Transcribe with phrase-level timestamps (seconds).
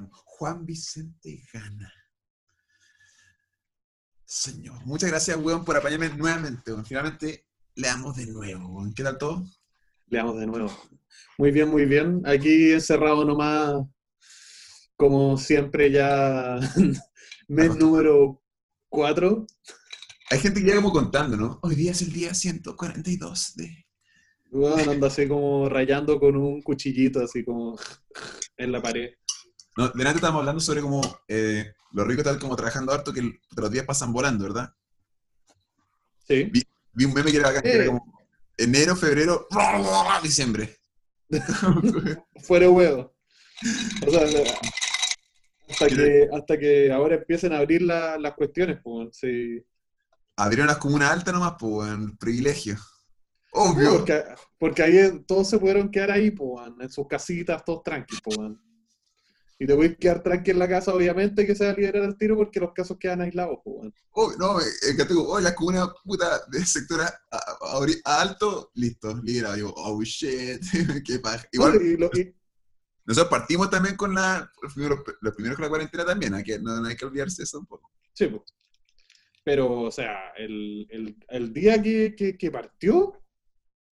[0.00, 1.92] Juan Vicente Gana.
[4.24, 6.72] Señor, muchas gracias, weón, por apañarme nuevamente.
[6.72, 6.86] weón.
[6.86, 8.68] Finalmente le damos de nuevo.
[8.68, 8.94] weón.
[8.94, 9.44] ¿Qué tal todo?
[10.06, 10.70] Le damos de nuevo.
[11.38, 12.22] Muy bien, muy bien.
[12.26, 13.86] Aquí encerrado nomás,
[14.96, 16.58] como siempre, ya
[17.48, 18.42] mes número
[18.88, 19.46] 4.
[20.30, 21.58] Hay gente que ya como contando, ¿no?
[21.62, 23.86] Hoy día es el día 142 de...
[24.50, 27.78] Bueno, anda así como rayando con un cuchillito, así como
[28.56, 29.10] en la pared.
[29.76, 33.70] No, delante estábamos hablando sobre como eh, los ricos están como trabajando harto que los
[33.70, 34.72] días pasan volando, ¿verdad?
[36.26, 36.44] Sí.
[36.44, 38.04] Vi, vi un meme que era bacán, que era como
[38.58, 39.46] enero, febrero,
[40.22, 40.76] diciembre.
[42.42, 43.14] Fuera huevo.
[44.06, 44.24] O sea,
[45.70, 49.64] hasta que, hasta que ahora empiecen a abrir la- las cuestiones, pues, sí.
[50.36, 52.76] Abrieron las comunas altas nomás, pues, weón, privilegio.
[53.52, 53.98] Obvio.
[53.98, 54.24] Porque,
[54.58, 58.38] porque ahí todos se pudieron quedar ahí, pues, en sus casitas, todos tranquilos, pues.
[59.62, 62.02] Y te voy a quedar tranqui en la casa, obviamente, que se va a liberar
[62.02, 63.92] el tiro porque los casos quedan aislados, pues.
[64.10, 69.20] Oh, no, eh, eh, que tengo, oh, las comunas puta de sector a, alto, listo,
[69.22, 69.54] liberado.
[69.54, 70.60] Digo, oh shit,
[71.06, 71.46] qué paja.
[71.52, 72.34] Igual, Y lo- y-
[73.04, 76.80] nosotros partimos también con la, los primeros, los primeros con la cuarentena también, que no,
[76.80, 77.88] no hay que olvidarse eso un poco.
[78.14, 78.42] sí, pues.
[79.44, 83.12] Pero, o sea, el, el- el día que, que- que partió,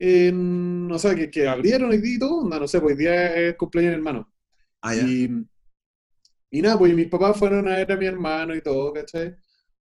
[0.01, 3.57] en- o sea, que, que abrieron y todo, no, no sé, pues hoy día es
[3.57, 4.33] cumpleaños de hermano.
[4.83, 5.03] Ah, ya.
[5.03, 5.47] Y,
[6.51, 9.35] y nada, pues mis papás fueron a ver a mi hermano y todo, ¿cachai?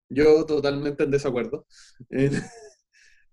[0.09, 1.65] Yo totalmente en desacuerdo.
[2.09, 2.29] Eh,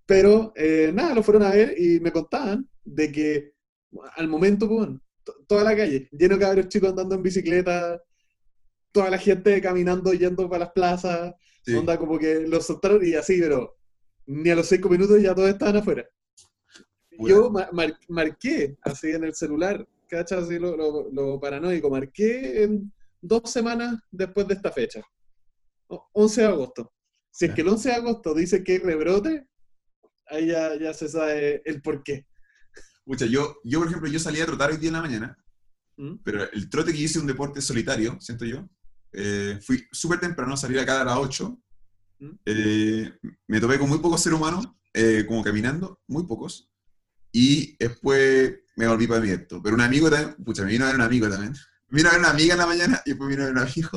[0.07, 3.53] pero eh, nada, lo fueron a ver y me contaban de que
[4.17, 4.89] al momento, pues,
[5.25, 8.01] to- toda la calle, lleno de cabros chicos andando en bicicleta,
[8.93, 11.75] toda la gente caminando, yendo para las plazas, Sí.
[11.75, 13.77] onda como que los soltaron y así, pero
[14.27, 16.07] ni a los cinco minutos ya todos estaban afuera.
[17.19, 20.39] Yo ma- mar- marqué así en el celular, ¿cachai?
[20.41, 25.03] Así lo, lo- lo paranoico, marqué en dos semanas después de esta fecha.
[25.89, 26.93] O- 11 de agosto.
[27.31, 29.47] Si es que el 11 de agosto dice que hay rebrote,
[30.29, 32.27] ahí ya, ya se sabe el por qué.
[33.05, 35.39] Pucha, yo, yo, por ejemplo, yo salí a trotar hoy día en la mañana,
[35.97, 36.17] ¿Mm?
[36.25, 38.69] pero el trote que hice un deporte solitario, siento yo.
[39.13, 41.63] Eh, fui súper temprano, salí acá a las 8.
[42.19, 42.31] ¿Mm?
[42.47, 43.13] Eh,
[43.47, 46.71] me topé con muy pocos seres humanos, eh, como caminando, muy pocos.
[47.33, 49.63] Y después me volví para mi esto.
[49.63, 51.55] Pero un amigo también, pucha, me vino a ver un amigo también.
[51.89, 53.91] Vino a ver una amiga en la mañana y después vino a ver un amigo.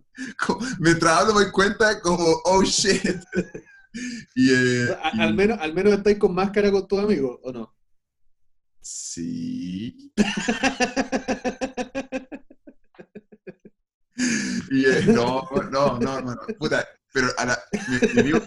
[0.46, 3.04] Como- Mientras hablo me doy cuenta como, oh shit.
[4.34, 7.74] Y, eh, y- al, menos, al menos estáis con máscara con tus amigos, ¿o no?
[8.82, 10.12] Sí.
[14.70, 17.58] Y, eh, no, no, no, no, puta, pero a la-
[17.88, 18.38] mi, mi amigo,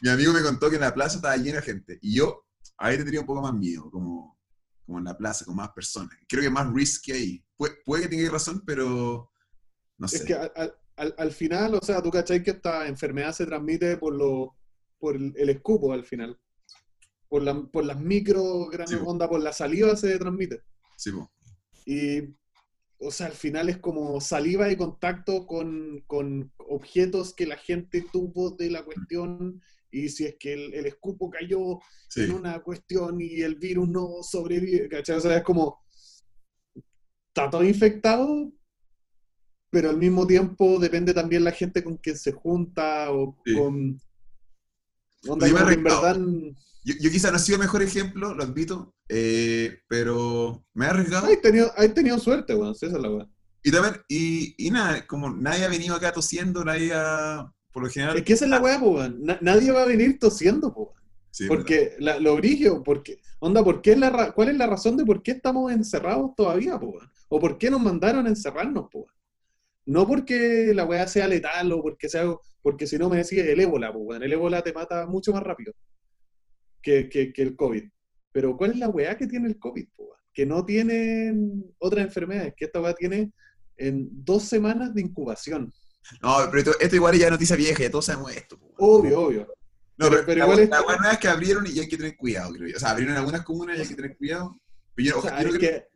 [0.00, 2.46] mi amigo me contó que en la plaza estaba llena de gente, y yo
[2.78, 4.35] ahí tendría un poco más miedo, como,
[4.86, 6.16] como en la plaza, con más personas.
[6.28, 7.44] Creo que más risky ahí.
[7.56, 9.30] Puede, puede que tengáis razón, pero
[9.98, 10.16] no sé.
[10.18, 13.44] Es que al, al- al- al final, o sea, tú cachai que esta enfermedad se
[13.46, 14.56] transmite por lo,
[14.98, 16.38] por el, el escupo al final.
[17.28, 20.62] Por, la, por las micro grandes Sí, por la saliva se transmite.
[20.96, 21.30] Sí, po.
[21.84, 22.20] Y,
[22.98, 28.06] o sea, al final es como saliva y contacto con, con objetos que la gente
[28.12, 29.60] tuvo de la cuestión.
[29.90, 32.22] Y si es que el, el escupo cayó Sí.
[32.22, 35.16] en una cuestión y el virus no sobrevive, ¿cachai?
[35.16, 35.78] O sea, es como,
[37.28, 38.52] está todo infectado,
[39.70, 43.54] pero al mismo tiempo depende también la gente con quien se junta o Sí.
[43.54, 44.00] con...
[45.28, 46.16] Onda, Yo en verdad...
[46.84, 50.88] Yo, yo quizá no he sido el mejor ejemplo, lo admito, eh, pero me he
[50.88, 51.26] arriesgado.
[51.26, 53.28] Hay tenido, hay tenido suerte, weón, sí, esa es la weá.
[53.64, 57.90] Y también, y, y nada, como nadie ha venido acá tosiendo, nadie ha, por lo
[57.90, 58.16] general...
[58.16, 59.22] Es que esa es la weá, po, weón.
[59.22, 61.02] Na- nadie va a venir tosiendo, po, weón.
[61.30, 65.04] Sí, Porque la, lo brigio, porque, onda, ¿por qué la ¿cuál es la razón de
[65.04, 66.98] por qué estamos encerrados todavía, po?
[67.28, 69.06] O por qué nos mandaron a encerrarnos, po?
[69.84, 72.24] No porque la weá sea letal o porque sea,
[72.62, 74.14] porque si no me decía el ébola, po.
[74.14, 75.74] El ébola te mata mucho más rápido
[76.80, 77.84] que, que, que el COVID.
[78.32, 80.16] Pero ¿cuál es la weá que tiene el COVID, po?
[80.32, 83.32] Que no tienen otras enfermedades, que esta weá tiene
[83.76, 85.70] en dos semanas de incubación.
[86.22, 88.58] No, pero esto, esto igual ya es noticia vieja, ya todos sabemos esto.
[88.58, 88.72] po.
[88.78, 89.52] Obvio, obvio.
[89.98, 92.52] No, pero, la, igual es- la buena es que abrieron y hay que tener cuidado,
[92.52, 92.76] creo yo.
[92.76, 94.60] O sea, abrieron algunas comunas y hay que tener cuidado.
[94.94, 95.86] Pero yo, O sea, yo es creo- que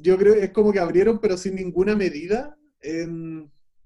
[0.00, 2.56] yo creo que es como que abrieron, pero sin ninguna medida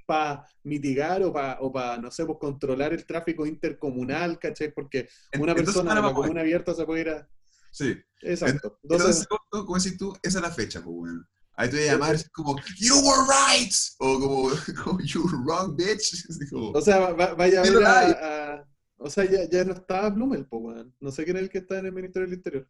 [0.06, 4.72] para mitigar o para, o pa, no sé, pues controlar el tráfico intercomunal, ¿cachai?
[4.72, 5.08] Porque
[5.38, 7.28] una entonces persona en la comuna abierta se puede ir a...
[7.70, 7.94] Sí.
[8.22, 8.78] Exacto.
[8.82, 11.24] Entonces, Entonces, como como decís tú, esa es la fecha, pues, bueno.
[11.60, 13.72] Ahí te voy a llamar como, You were right!
[13.98, 14.50] O como,
[14.84, 16.24] como You were wrong, bitch.
[16.50, 18.68] Como, o sea, va- vaya a ver a, a-
[18.98, 20.94] O sea, ya, ya no está Blumel, po, weón.
[21.00, 22.68] No sé quién es el que está en el Ministerio del Interior.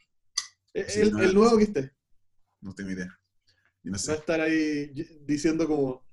[0.89, 1.93] Sí, el, no, el nuevo que esté.
[2.63, 3.15] no tengo idea.
[3.85, 4.91] Y no Va a estar ahí
[5.27, 6.07] diciendo como,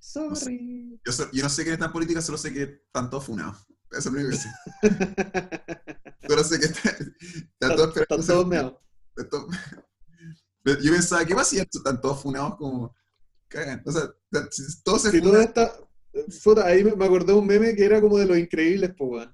[0.00, 1.00] sorry.
[1.04, 3.64] Yo, so- yo no sé quién está en política, solo sé que están todos funados.
[3.92, 4.48] Eso es lo único que sé.
[6.28, 8.74] Solo sé que está- están todos Están esperando ser todos meados.
[10.66, 12.92] Pero Yo pensaba, ¿qué pasa si están todos funados como
[13.46, 13.80] cagan?
[13.86, 14.10] O sea,
[14.50, 15.72] si todos se Si funan, está.
[16.42, 19.32] Puta, ahí me acordé de un meme que era como de los increíbles, po, weón.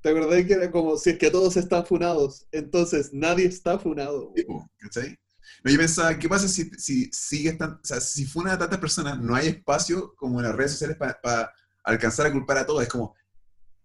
[0.00, 2.46] ¿Te acordás que era como si es que todos están funados?
[2.52, 4.32] Entonces nadie está funado.
[4.36, 5.18] sí, po, ¿cachai?
[5.64, 8.78] No, yo pensaba, ¿qué pasa si, si sigue tan, o sea, si funan a tantas
[8.78, 11.52] personas, no hay espacio como en las redes sociales para
[11.82, 12.84] alcanzar a culpar a todos?
[12.84, 13.12] Es como,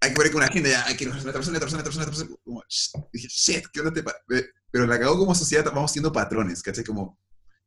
[0.02, 1.82] hay que poner con una agenda, ya, hay que enojarse a esta persona, esta persona,
[1.82, 2.42] esta persona, esta persona.
[2.44, 4.14] Como, dije, shit, ¿qué onda te pa-?"
[4.74, 6.84] Pero la cagó como sociedad, vamos siendo patrones, ¿cachai?
[6.84, 7.20] Como,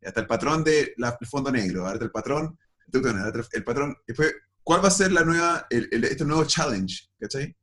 [0.04, 0.92] hasta el patrón del
[1.30, 2.58] fondo negro, ahora el patrón,
[2.92, 7.56] el patrón, después, ¿cuál va a ser la nueva, el, el- este nuevo challenge, ¿cachai?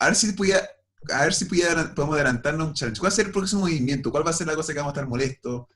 [0.00, 0.68] A ver si podía,
[1.12, 2.98] a ver si podía- podemos adelantarnos un challenge.
[2.98, 4.10] ¿Cuál va a ser el próximo movimiento?
[4.10, 5.66] ¿Cuál va a ser la cosa que vamos a estar molestos?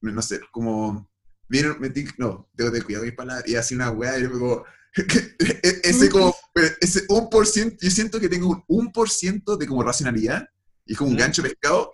[0.00, 1.10] No, sé, como,
[1.50, 1.76] vieron,
[2.16, 4.64] no, tengo que cuidar mis palabras, y así una weá, y yo como,
[4.96, 6.34] e- ese como,
[6.80, 10.48] ese un por ciento, yo siento que tengo un un por ciento de como racionalidad,
[10.86, 11.92] y como un gancho pescado,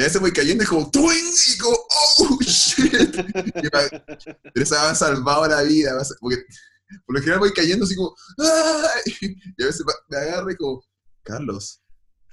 [0.00, 1.34] y a veces voy cayendo y como, ¡twing!
[1.54, 2.94] Y como, ¡oh, shit!
[4.54, 6.38] Y se me ha salvado la vida, porque
[7.04, 9.36] por lo general voy cayendo así como, ¡ay!
[9.58, 10.82] Y a veces me agarra y como,
[11.22, 11.82] Carlos,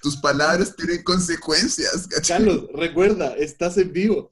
[0.01, 2.37] tus palabras tienen consecuencias, ¿cachai?
[2.37, 4.31] Carlos, recuerda, estás en vivo.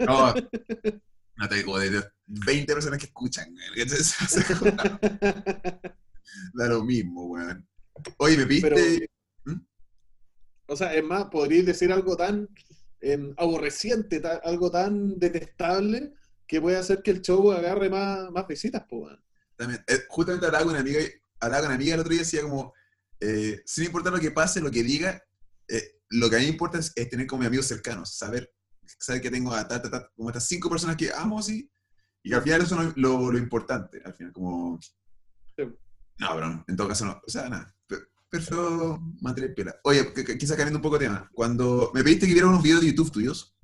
[0.00, 4.44] No, no te digo, de 20 personas que escuchan, güey, ¿cachai?
[6.52, 7.66] Da lo mismo, weón.
[8.18, 9.08] Oye, me piste.
[10.66, 12.48] O sea, es más, podríais decir algo tan
[13.00, 16.12] em, aborreciente, ta- algo tan detestable
[16.46, 19.20] que puede hacer que el show agarre más, más visitas, weón.
[19.56, 21.00] También, eh, justamente hablaba con una amiga,
[21.40, 22.72] hablaba con una amiga el otro día y decía como,
[23.20, 25.22] eh, sin importar lo que pase, lo que diga,
[25.68, 28.52] eh, lo que a mí me importa es, es tener como mis amigos cercanos, saber,
[28.98, 31.70] saber que tengo a ta, ta, ta, como estas cinco personas que amo, sí,
[32.22, 34.78] y que al final eso es lo, lo importante, al final, como...
[35.56, 35.62] Sí.
[36.18, 37.75] No, pero en todo caso no, o sea, nada,
[38.30, 39.74] pe- prefiero mantener pila.
[39.84, 42.88] Oye, quizás cambiando un poco de tema, cuando me pediste que viera unos videos de
[42.88, 43.56] YouTube tuyos,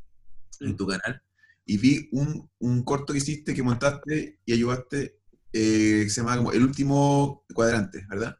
[0.60, 1.22] en tu canal,
[1.64, 5.18] y vi un, un corto que hiciste, que montaste y ayudaste,
[5.52, 8.36] eh, que se llama como El Último Cuadrante, ¿verdad?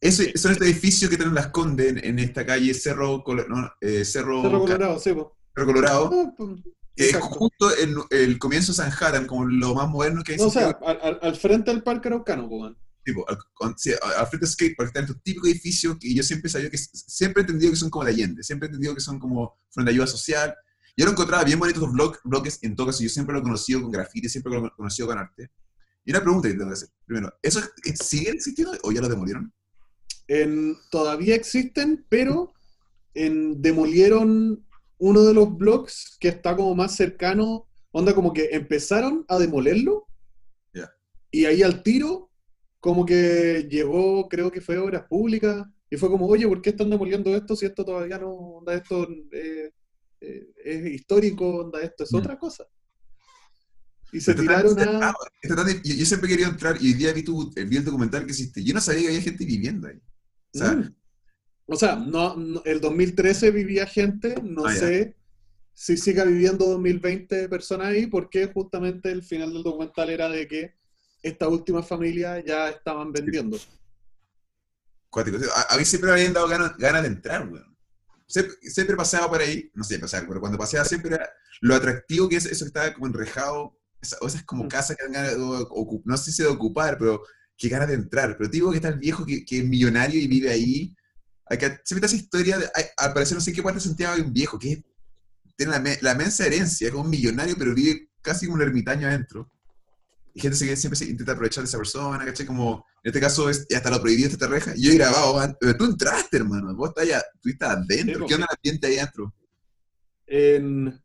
[0.00, 3.70] Ese, son este edificio que tienen las Condes en, en esta calle Cerro, Colo- no,
[3.80, 5.10] eh, Cerro, Colorado, sí.
[5.10, 6.10] Cerro Colorado,
[6.96, 10.38] que es justo el, el comienzo de Sanhattan, como lo más moderno que hay.
[10.38, 12.78] No, o sea, al, frente del Parque Araucano, weón.
[13.04, 13.38] Tipo, al,
[14.16, 17.44] al- frente de Skatepark está estos típico edificio que yo siempre sabía que siempre he
[17.44, 20.06] entendido que son como de Allende, siempre he entendido que son como fueron de ayuda
[20.06, 20.54] social.
[20.96, 23.42] Yo lo encontraba bien bonitos los blog, bloques, en todo caso yo siempre lo he
[23.42, 25.50] conocido con graffiti, siempre lo he conocido con arte.
[26.04, 26.88] Y una pregunta que tengo que hacer.
[27.06, 29.52] Primero, ¿eso es- sigue existiendo o ya lo demolieron?
[30.28, 32.52] En- todavía existen, pero
[33.14, 34.66] en, demolieron
[34.98, 40.06] uno de los blogs que está como más cercano, onda como que empezaron a demolerlo
[41.32, 42.29] y ahí al tiro
[42.80, 46.90] como que llegó, creo que fue Obras Públicas y fue como, oye, ¿por qué están
[46.90, 49.70] demoliendo esto si esto todavía no, onda esto eh,
[50.20, 52.16] eh, es histórico, onda esto es Mm.
[52.16, 52.64] otra cosa?
[54.12, 55.12] Y se tiraron a...
[55.48, 58.32] tan- yo, yo siempre querido entrar y hoy día vi, tu, vi el documental que
[58.32, 58.64] hiciste.
[58.64, 60.00] Yo no sabía que había gente viviendo ahí.
[60.54, 60.94] O sea, Mm.
[61.72, 65.14] O sea, no, no- el 2013 vivía gente, no Ah, sé
[65.72, 70.74] si siga viviendo 2020 personas ahí, porque justamente el final del documental era de que
[71.22, 73.58] estas últimas familias ya estaban vendiendo.
[75.54, 77.76] A, a mí siempre me habían dado ganas, ganas de entrar, weón.
[78.26, 81.28] Siempre, siempre paseaba por ahí, no sé, paseaba, pero cuando paseaba siempre era
[81.62, 84.68] lo atractivo que es eso que estaba como enrejado, esa- o esas como Mm.
[84.68, 85.38] casas que dan ganas de
[86.04, 87.22] no sé si de ocupar, pero
[87.56, 88.36] que ganas de entrar.
[88.38, 90.94] Pero digo que está el viejo que, que es millonario y vive ahí.
[91.46, 94.14] Acá, siempre está esa historia, de, al parecer no sé en qué parte de Santiago
[94.14, 94.84] hay un viejo que
[95.56, 99.08] tiene la, la mensa herencia, es como un millonario, pero vive casi como un ermitaño
[99.08, 99.50] adentro.
[100.34, 102.46] Y gente se, siempre se intenta aprovechar de esa persona, ¿cachai?
[102.46, 104.72] Como, en este caso, es, hasta lo prohibido esta reja.
[104.76, 106.74] Y yo he grabado, pero tú entraste, hermano.
[106.74, 108.20] Vos estás allá, tú estás adentro.
[108.20, 109.34] Sí, ¿Qué onda el ambiente ahí adentro?
[110.26, 111.00] En,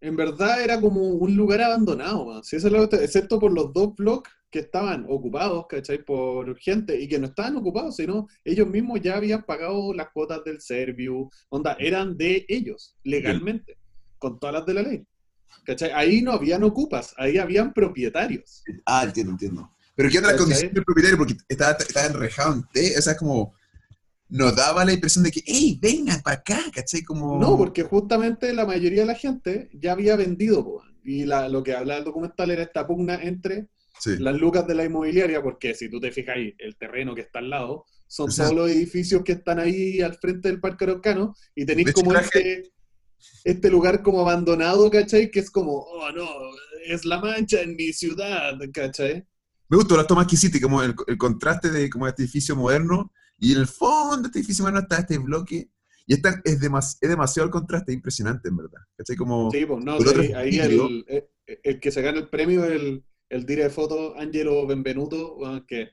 [0.00, 2.44] en verdad era como un lugar abandonado, man.
[2.44, 6.04] Sí, eso es lo excepto por los dos blogs que estaban ocupados, ¿cachai?
[6.04, 10.44] Por gente, y que no estaban ocupados, sino ellos mismos ya habían pagado las cuotas
[10.44, 13.76] del Serviu, onda, eran de ellos, legalmente,
[14.18, 15.06] con todas las de la ley.
[15.64, 15.90] ¿Cachai?
[15.94, 18.62] Ahí no habían ocupas, ahí habían propietarios.
[18.84, 19.70] Ah, entiendo, entiendo.
[19.94, 20.36] Pero ¿qué ¿Cachai?
[20.36, 21.18] condición del propietario?
[21.18, 23.54] Porque estaba, estaba enrejado en té, o sea, es como,
[24.28, 27.02] nos daba la impresión de que, hey, vengan para acá, ¿cachai?
[27.02, 27.38] Como...
[27.38, 31.62] No, porque justamente la mayoría de la gente ya había vendido, po, y la- lo
[31.62, 34.16] que habla el documental era esta pugna entre Sí.
[34.18, 37.38] las lucas de la inmobiliaria, porque si tú te fijas ahí, el terreno que está
[37.38, 41.64] al lado, son todos los edificios que están ahí al frente del Parque Araucano, y
[41.64, 42.70] tenéis como este...
[43.44, 45.30] este lugar como abandonado, ¿cachai?
[45.30, 46.26] Que es como, oh no,
[46.86, 49.26] es la mancha en mi ciudad, ¿cachai?
[49.68, 53.12] Me gustó las tomas que hiciste, como el, el contraste de como este edificio moderno
[53.38, 55.70] y en el fondo de este edificio moderno está este bloque.
[56.08, 58.78] Y esta, es, demas, es demasiado el contraste, es impresionante en verdad.
[58.96, 59.16] ¿Cachai?
[59.16, 60.86] Como, Sí, pues no, el otro ahí, es ahí vidrio.
[60.86, 61.28] el, el-
[61.62, 65.90] el que se gana el premio el, el dire de foto Angelo Benvenuto, que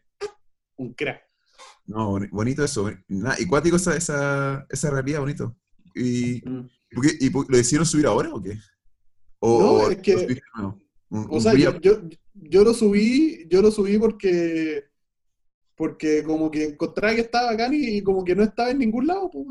[0.78, 1.22] un crack.
[1.86, 2.90] No, boni- bonito eso.
[3.40, 5.56] Y cuático esa, esa, esa realidad, bonito.
[5.96, 6.68] Y, Mm.
[6.94, 8.58] ¿Por qué- y por- ¿Lo decidieron subir ahora o qué?
[9.40, 10.42] O, No, o es que-?
[11.10, 12.02] Un- O sea, yo, yo,
[12.34, 14.86] yo lo subí, yo lo subí porque
[15.76, 19.08] porque como que encontraba que estaba bacán y, y como que no estaba en ningún
[19.08, 19.48] lado, pues.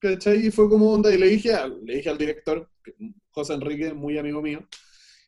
[0.00, 0.46] ¿cachai?
[0.46, 1.50] Y fue como onda, y le dije,
[1.82, 2.68] le dije al director,
[3.30, 4.66] José Enrique, muy amigo mío,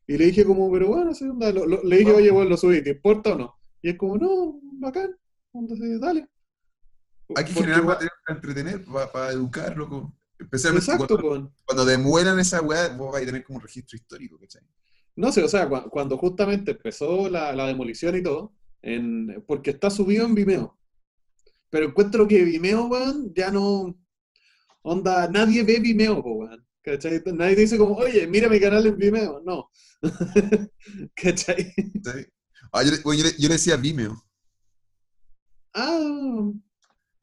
[0.06, 2.56] y le dije como, pero bueno, sí, onda, lo- lo- le dije, oye, bueno, lo
[2.58, 3.54] subí, ¿te importa o no?
[3.82, 5.16] Y es como, no, bacán,
[5.52, 6.28] sí, dale.
[7.36, 10.15] Hay que generar para entretener, para, educar, loco.
[10.38, 14.38] Especialmente Exacto, cuando, cuando demuelan esa weá, vos vais a tener como un registro histórico,
[14.38, 14.62] ¿cachai?
[15.16, 18.52] No sé, o sea, cua- cuando justamente empezó la, la demolición y todo,
[18.82, 20.78] en, porque está subido en Vimeo.
[21.70, 23.98] Pero encuentro que Vimeo, weón, ya no.
[24.82, 26.64] Onda, nadie ve Vimeo, weón.
[26.82, 27.20] ¿Cachai?
[27.32, 29.42] Nadie dice como, oye, mira mi canal en Vimeo.
[29.44, 29.70] No.
[31.14, 31.72] ¿Cachai?
[32.04, 32.26] ¿Cachai?
[32.72, 34.22] Ah, yo, yo le decía Vimeo.
[35.74, 36.52] Ah.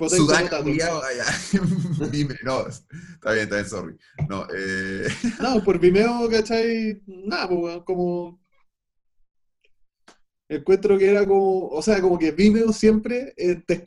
[0.10, 0.62] Sudaca.
[0.62, 1.02] Vimeo,
[2.44, 3.98] no, está bien, está bien, sorry.
[4.30, 5.08] No, eh,
[5.42, 7.02] No, por Vimeo, ¿cachai?
[7.08, 8.40] Nada, pues, como.
[10.50, 11.68] Encuentro que era como.
[11.70, 13.84] O sea, como que Vimeo siempre eh, es,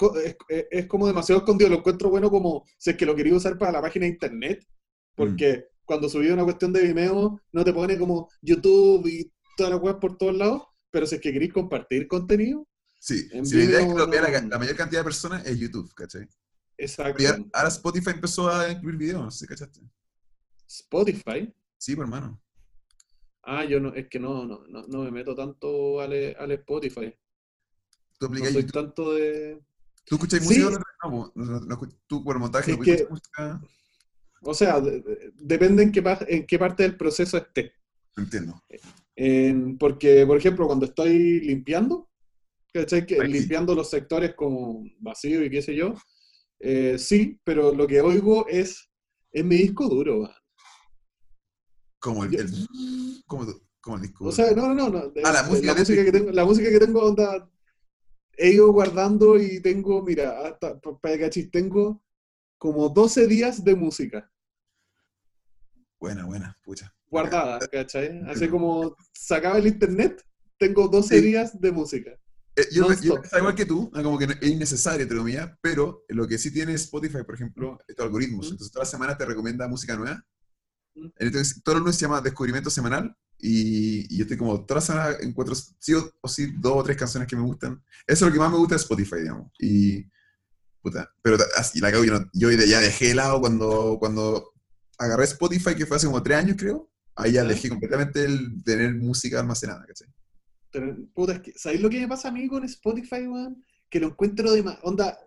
[0.49, 1.71] es- es como demasiado escondido.
[1.71, 4.67] Lo encuentro bueno como si es que lo quería usar para la página de internet.
[5.15, 9.77] Porque cuando subí una cuestión de Vimeo, no te pone como YouTube y toda la
[9.77, 10.63] web por todos lados.
[10.91, 12.67] Pero si es que queréis compartir contenido,
[12.99, 15.05] sí, En si la idea es que lo vea la, no- la mayor cantidad de
[15.05, 16.29] personas es YouTube, ¿cachai?
[16.79, 17.23] exacto.
[17.23, 19.81] Y ahora- Spotify empezó a incluir videos, no sé cachaste.
[20.69, 21.53] Spotify.
[21.79, 22.41] Sí, pues, hermano.
[23.43, 27.15] Ah, yo no, es que no, no, no, no me meto tanto al, al Spotify.
[28.19, 28.73] Tú No aplicas soy YouTube.
[28.73, 29.61] tanto de.
[30.05, 30.47] ¿Tú escuchas Sí.
[30.61, 30.81] música?
[31.05, 33.61] No, no, no, no, no, tú por montaje Es no que- música.
[34.43, 37.73] O sea, de- de- depende en qué, en qué parte del proceso esté.
[38.17, 38.63] Entiendo.
[39.15, 42.09] En- porque, por ejemplo, cuando estoy limpiando,
[42.81, 43.07] ¿cachai?
[43.07, 45.95] Que limpiando los sectores como vacío y qué sé yo,
[46.61, 48.91] eh, sí, pero lo que oigo es,
[49.33, 50.29] es mi disco duro.
[51.99, 53.47] Como el, Yo- el- como,
[53.81, 54.27] como el disco.
[54.27, 55.01] O sea, no, no, no.
[55.05, 57.49] no, Ah, la música de que tengo, la música que tengo, onda,
[58.37, 62.03] he ido guardando y tengo, mira, hasta, pa- para que cachis, tengo
[62.59, 64.31] como 12 días de música.
[65.99, 66.93] Buena, buena, pucha.
[67.09, 68.07] guardada, ¿cachai?
[68.29, 68.51] Entiendo.
[68.51, 70.23] como sacaba el internet,
[70.59, 71.27] tengo 12 Sí.
[71.27, 72.21] días de música.
[72.57, 76.05] Eh, yo, yo pensaba igual que tú, ah, como que es innecesario, entre comillas, pero
[76.09, 78.47] lo que sí tiene Spotify, por ejemplo, estos algoritmos.
[78.49, 78.53] Mm.
[78.53, 80.25] Entonces, todas las semanas te recomienda música nueva.
[80.95, 81.09] Mm.
[81.19, 83.15] Entonces, todo el lunes se llama Descubrimiento Semanal.
[83.39, 86.83] Y, y yo estoy como, todas las semanas encuentro sí o, o sí dos o
[86.83, 87.83] tres canciones que me gustan.
[88.07, 89.53] Eso es lo que más me gusta de Spotify, digamos.
[89.59, 90.07] Y,
[90.81, 94.53] puta, pero así la cago, yo, no- yo ya dejé de lado cuando, cuando
[94.99, 96.91] agarré Spotify, que fue hace como tres años, creo.
[97.15, 100.09] Ahí ya dejé completamente el tener música almacenada, ¿cachai?
[100.77, 103.65] Pero, puta, es que, ¿sabéis lo que me pasa a mí con Spotify, weón?
[103.89, 104.79] Que lo encuentro de más.
[104.83, 105.19] Onda,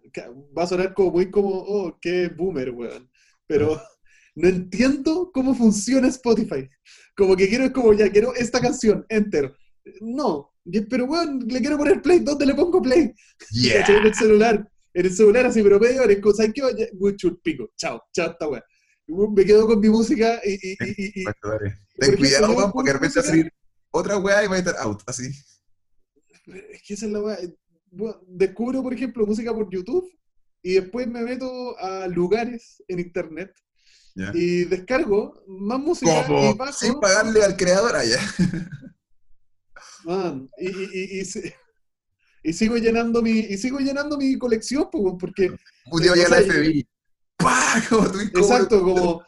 [0.55, 3.09] va a sonar como muy como, oh, qué boomer, weón.
[3.47, 3.81] Pero
[4.35, 6.69] no entiendo cómo funciona Spotify.
[7.17, 9.51] Como que quiero, es como, ya quiero esta canción, enter.
[10.01, 10.53] No,
[10.87, 13.11] pero weón, le quiero poner play, ¿dónde le pongo play?
[13.51, 14.71] En el celular.
[14.93, 16.13] En el celular así, pero medio hora.
[16.35, 16.89] ¿Sabes qué?
[16.93, 17.71] Mucho pico.
[17.75, 20.75] Chao, chao, esta weón, Me quedo con mi música y.
[21.97, 23.51] Ten cuidado, weón, porque de pongo repente va a salir
[23.91, 25.27] otra weá y va a estar out, así.
[26.71, 27.37] Es que esa es la weá.
[27.91, 30.07] Bueno, Descubro, por ejemplo, música por YouTube
[30.61, 33.51] y después me meto a lugares en internet
[34.15, 34.31] ¿ya?
[34.33, 36.73] y descargo más música y bajo.
[36.73, 38.19] sin pagarle al creador allá.
[40.05, 41.53] Man, y, y, y, y si-
[42.41, 45.51] y sigo llenando mi y sigo llenando mi colección pues, porque
[45.91, 46.87] Un día la FBI.
[47.37, 47.81] ¡Pah!
[47.89, 49.23] Como tú como- exacto como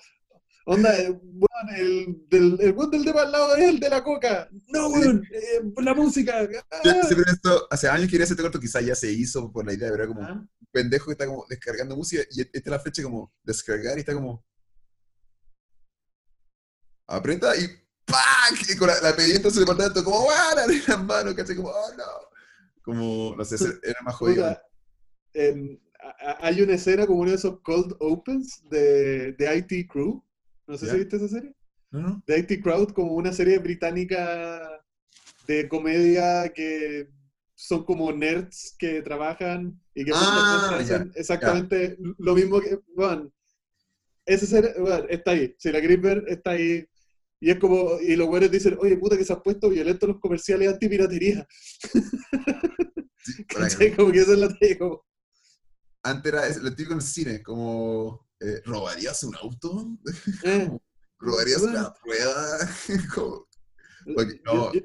[0.66, 4.04] onda eh, weón, el del el weón del de al lado es el de la
[4.04, 6.82] coca no weón eh, la música ah.
[6.84, 9.74] sí, pero esto, hace años quería hacer este corto, quizás ya se hizo por la
[9.74, 12.66] idea, pero era como Ah, un pendejo que está como descargando música y esta es
[12.68, 14.44] la fecha como descargar y está como
[17.08, 17.68] aprieta y
[18.06, 18.70] ¡pac!
[18.70, 20.58] Y con la, la pedí entonces el departamento como ¡guau!
[20.58, 21.56] abrí las manos, ¿cachai?
[21.56, 22.04] Como ¡oh no!
[22.84, 24.48] Como, no sé, era más jodido.
[24.48, 24.64] Puta,
[25.34, 29.90] en- a- a- hay una escena como uno de esos cold opens de, de IT
[29.92, 30.24] Crew.
[30.72, 30.92] No sé Ya.
[30.94, 31.54] si viste esa serie.
[31.92, 32.24] No, no.
[32.26, 34.62] De IT Crowd, como una serie británica
[35.46, 37.10] de comedia que
[37.56, 42.80] son como nerds que trabajan y que Ah, hacen ya, exactamente lo mismo que.
[42.96, 43.34] Bueno,
[44.26, 45.54] ese ser, weón, está ahí.
[45.58, 46.86] Si la queréis ver, está ahí.
[47.42, 50.20] Y es como, y los güeyes dicen, oye, puta, que se han puesto violentos los
[50.22, 51.46] comerciales antipiratería.
[53.24, 53.46] Sí.
[53.98, 54.50] Como que esa es la
[54.80, 55.04] como,
[56.04, 59.98] Antes era lo típico en el cine, como, eh, ¿robarías un auto?
[60.44, 60.70] eh,
[61.20, 61.80] ¿Robarías Bueno.
[61.80, 62.70] una rueda?
[63.16, 63.48] Como-
[64.16, 64.82] Ok, yo- no, yo-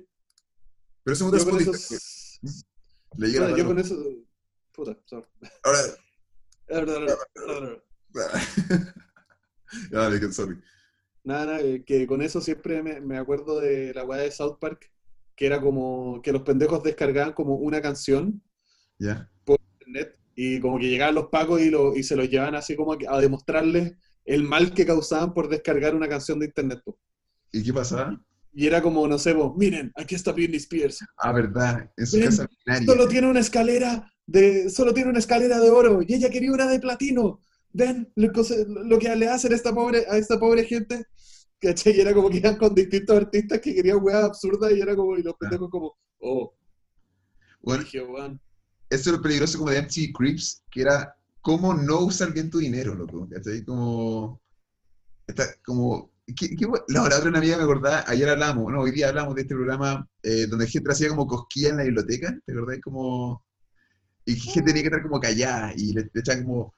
[1.05, 2.05] Pero ese yo es con eso, Spotify.
[3.19, 3.97] Le llega bueno, yo con eso,
[4.73, 5.27] puta, sorry.
[5.63, 5.79] Ahora,
[9.91, 10.61] ya, dale, que- sorry.
[11.25, 14.59] Nada, nada, eh, que con eso siempre me, me acuerdo de la weá de South
[14.61, 14.93] Park,
[15.35, 18.43] que era como que los pendejos descargaban como una canción
[18.99, 19.31] ¿Ya?
[19.47, 22.77] en internet y como que llegaban los pacos y, lo, y se los llevaban así
[22.77, 26.81] como a demostrarles el mal que causaban por descargar una canción de internet.
[26.85, 26.99] po.
[27.53, 28.21] ¿Y qué pasaba?
[28.53, 31.01] Y era como, no sé, vos, miren, aquí está Britney Spears.
[31.19, 32.49] Ah, verdad, en su casa.
[32.85, 36.67] Solo tiene una escalera de, solo tiene una escalera de oro y ella quería una
[36.67, 37.41] de platino.
[37.73, 41.05] Ven lo, que- lo que le hacen a esta pobre, a esta pobre gente.
[41.59, 41.97] ¿Cachai?
[41.97, 45.17] Y era como que iban con distintos artistas que querían weas absurdas y era como,
[45.17, 46.55] y los pendejos como, oh,
[47.63, 48.41] Bueno, dije, weón.
[48.89, 52.59] Eso es lo peligroso como de MTV Creeps, que era cómo no usar bien tu
[52.59, 53.29] dinero, loco.
[53.29, 53.65] ¿Cachai?
[53.65, 54.41] Como.
[55.27, 56.13] Está, como.
[56.27, 59.37] ¿qué, qué, la, la otra una amiga me acordaba, ayer hablamos, no, hoy día hablamos
[59.37, 62.81] de este programa eh, donde gente hacía como cosquillas en la biblioteca, ¿te acordás?
[62.83, 63.45] Como.
[64.25, 66.75] Y gente tenía que estar como callada y le, le echaban como.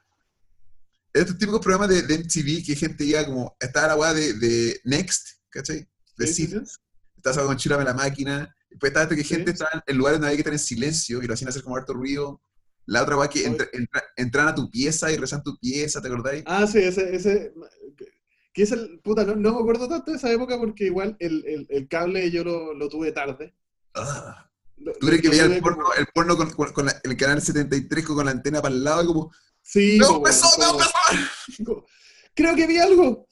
[1.11, 3.55] Estos típicos programas de, de MTV que gente iba como.
[3.59, 5.87] Estaba la weá de, de Next, ¿cachai?
[6.17, 6.27] De.
[6.27, 6.79] Seasons.
[7.15, 8.55] Estaba con Chírame la máquina.
[8.69, 9.35] Después estaba esto que Sí.
[9.35, 11.75] gente estaba en lugares donde había que estar en silencio y lo hacían hacer como
[11.75, 12.41] harto ruido.
[12.85, 16.07] La otra weá que entra, entra- entran a tu pieza y rezan tu pieza, ¿te
[16.07, 16.43] acordáis?
[16.47, 17.53] Ah, sí, ese, ese,
[18.53, 21.43] que es el, puta, no, no me acuerdo tanto de esa época porque igual el,
[21.45, 23.53] el, el cable yo lo, lo tuve tarde.
[23.93, 24.49] Ah.
[24.77, 27.17] Lo- ¿Tú crees que veía el porno, como- el porno con, con- con la- el
[27.17, 30.77] canal 73 con la antena para el lado y como Sí, ¡Me po, empezó, weón,
[30.77, 30.89] me como-
[31.69, 31.85] empezó!
[32.33, 33.27] Creo que vi algo.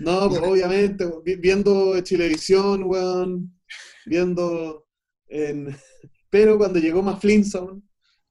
[0.00, 3.55] No, pues, obviamente, vi- viendo Chilevisión, weón,
[4.06, 4.86] viendo
[5.28, 5.76] en...
[6.30, 7.82] Pero cuando llegó más Flintstone,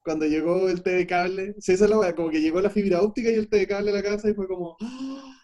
[0.04, 3.30] cuando llegó el TV cable, sí, esa es la como que llegó la fibra óptica
[3.30, 4.78] y el TV cable a la casa y fue como...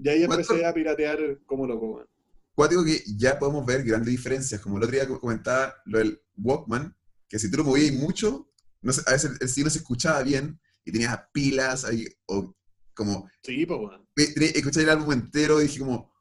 [0.00, 2.06] Y ahí ¿Cuánto- empecé a piratear como loco, weón.
[2.54, 6.96] Cuático que ya podemos ver grandes diferencias, como el otro día comentaba lo del Walkman,
[7.28, 8.48] que si tú lo movías mucho,
[8.80, 12.54] no sé, a veces el sonido no se escuchaba bien y tenías pilas ahí, o
[12.94, 13.78] como Sí, pues,
[14.14, 16.12] tenía- escuché el álbum entero y dije como,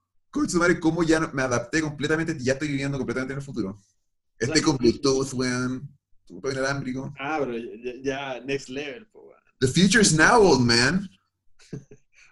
[0.48, 3.78] su madre, cómo ya me adapté completamente y ya estoy viviendo completamente en el futuro.
[4.40, 5.90] Estoy con Bluetooth, weón,
[6.26, 7.14] todo inalámbrico.
[7.20, 9.42] Ah, pero ya, ya next level, pues, weón.
[9.60, 11.10] The future is now, old man.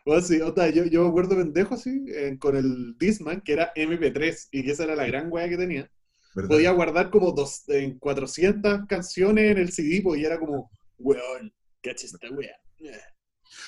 [0.06, 3.74] Bueno, sí, otra, yo, yo me acuerdo pendejo así, eh, con el Disman, que era
[3.76, 5.90] MP3, y que esa era la gran weá que tenía.
[6.36, 6.50] ¿verdad?
[6.50, 11.52] podía guardar como dos, en 400 canciones en el CD, pues, y era como, weón,
[11.82, 12.54] cacha esta wea.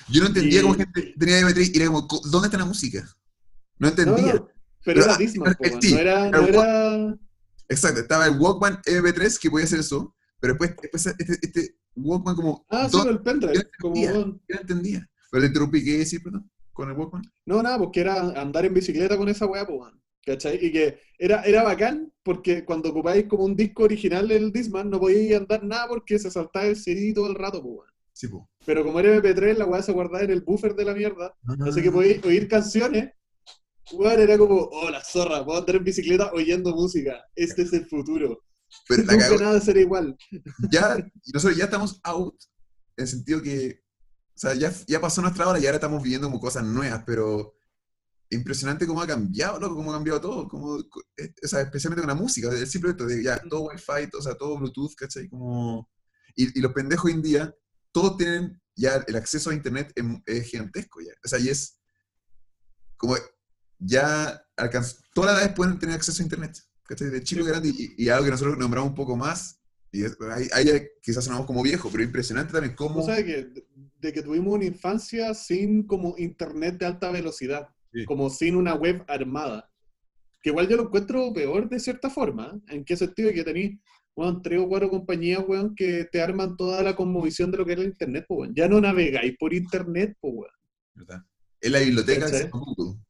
[0.08, 2.66] Yo no entendía y- cómo gente tenía MP3 y era como, co- ¿dónde está la
[2.66, 3.04] música?
[3.78, 4.34] No No, entendía.
[4.34, 7.18] no, pero Pero, era ah, Disman, weón, sí, no era, no era
[7.68, 12.34] Exacto, estaba el Walkman MP3 que podía hacer eso, pero después, después este, este Walkman
[12.36, 13.12] como, ah, sí, ¿dónde?
[13.12, 14.12] el pendrive, yo como, entendía.
[14.12, 14.40] weón.
[14.48, 15.10] Yo no entendía.
[15.30, 16.50] Pero te interrumpí, ¿qué decir, perdón?
[16.72, 17.22] Con el Walkman.
[17.44, 19.92] No, nada, porque era andar en bicicleta con esa weá, pues.
[20.24, 20.58] ¿Cachai?
[20.64, 25.00] Y que era, era bacán porque cuando ocupáis como un disco original del Disman no
[25.00, 27.90] podíais andar nada porque se saltaba el CD todo el rato, pues.
[28.12, 28.48] Sí, po.
[28.66, 31.34] Pero como era MP3, la weá se guardaba en el buffer de la mierda.
[31.66, 31.82] Así Ah.
[31.82, 33.10] que podéis oír canciones.
[33.92, 37.24] Weón, era como, oh, la zorra, puedo andar en bicicleta oyendo música.
[37.34, 38.42] Este es el futuro.
[38.88, 40.16] Pero la Nunca nada será igual.
[40.70, 40.96] ya,
[41.32, 42.34] nosotros ya estamos out,
[42.96, 43.80] en el sentido que,
[44.34, 47.54] o sea, ya, ya pasó nuestra hora y ahora estamos viviendo como cosas nuevas, pero
[48.30, 50.78] impresionante cómo ha cambiado, loco, cómo ha cambiado todo, como,
[51.16, 54.22] eh, o sea, especialmente con la música, el simple hecho de ya, todo Wi-Fi, o
[54.22, 55.28] sea, todo Bluetooth, ¿cachai?
[55.28, 55.88] Como,
[56.34, 57.54] y, y los pendejos hoy en día,
[57.90, 61.80] todos tienen ya el acceso a Internet es, es gigantesco ya, o sea, y es
[62.98, 63.16] como,
[63.78, 67.08] ya alcanzó, todas las edades pueden tener acceso a Internet, ¿cachai?
[67.10, 69.60] De chico grande, y, y algo que nosotros nombramos un poco más,
[69.92, 70.16] y es-
[70.52, 70.66] ahí,
[71.02, 73.00] quizás sonamos como viejos, pero impresionante también cómo...
[73.00, 73.48] O sea, que,
[74.00, 78.04] de que tuvimos una infancia sin como internet de alta velocidad, Sí.
[78.04, 79.72] como sin una web armada.
[80.42, 82.60] Que igual yo lo encuentro peor de cierta forma.
[82.68, 83.32] ¿En qué sentido?
[83.32, 83.80] Que tenéis,
[84.14, 87.72] weón, tres o cuatro compañías, weón, que te arman toda la conmovisión de lo que
[87.72, 88.54] es el internet, pues, weón.
[88.54, 90.52] Ya no navegáis por internet, pues, weón.
[90.96, 91.22] ¿verdad?
[91.62, 93.00] En la biblioteca es Google.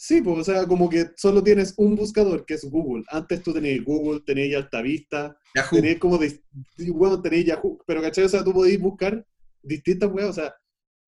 [0.00, 3.02] Sí, pues, o sea, como que solo tienes un buscador que es Google.
[3.08, 5.70] Antes tú tenías Google, tenías Altavista, Yahoo.
[5.72, 6.40] tenéis como, dis-
[6.94, 8.24] bueno, tenéis Yahoo, pero ¿cachai?
[8.24, 9.26] O sea, tú podéis buscar
[9.60, 10.54] distintas weas, o sea,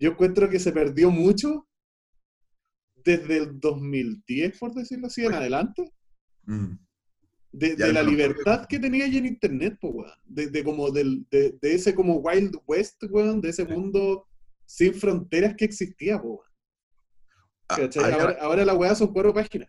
[0.00, 1.68] yo encuentro que se perdió mucho
[2.96, 5.92] desde el 2010, por decirlo así, en adelante,
[6.46, 6.72] Mm.
[7.52, 10.10] de, de la no, libertad que tenía ahí en internet, pues, weón.
[10.24, 14.26] De, de como del, de, de ese como Wild West, weón, de ese mundo
[14.66, 16.40] sin fronteras que existía, pues,
[17.70, 19.68] Ah, ahora, ahora la weá son cuatro páginas.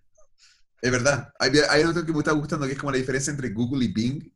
[0.81, 1.31] Es verdad.
[1.39, 3.93] Hay, hay otro que me está gustando, que es como la diferencia entre Google y
[3.93, 4.33] Bing.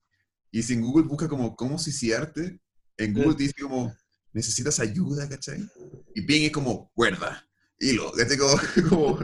[0.52, 2.60] Y si en Google busca como cómo suicidarte,
[2.98, 3.38] en Google Sí.
[3.38, 3.96] te dice como,
[4.32, 5.68] necesitas ayuda, ¿cachai?
[6.14, 7.48] Y Bing es como, cuerda,
[7.80, 8.38] hilo, ¿cachai?
[8.38, 8.58] Como,
[8.90, 9.20] como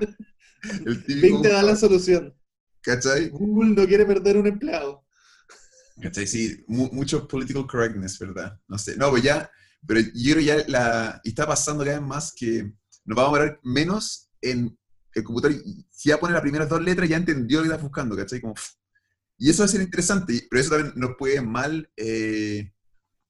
[0.86, 2.34] el típico, Bing te da la solución.
[2.82, 3.30] ¿cachai?
[3.30, 5.06] Google no quiere perder un empleado.
[6.01, 6.25] ¿Cachai?
[6.25, 8.60] Sí, mu- mucho political correctness, ¿verdad?
[8.67, 8.95] No sé.
[8.97, 9.49] No, pues ya,
[9.86, 12.63] pero yo creo ya la, y está pasando cada vez más que
[13.06, 14.77] nos vamos a morar menos en
[15.13, 15.58] el computador.
[15.89, 18.41] Si ya pone las primeras dos letras, ya entendió lo que estás buscando, ¿cachai?
[18.41, 18.54] Como,
[19.38, 22.71] y eso va a ser interesante, pero eso también nos puede mal, eh,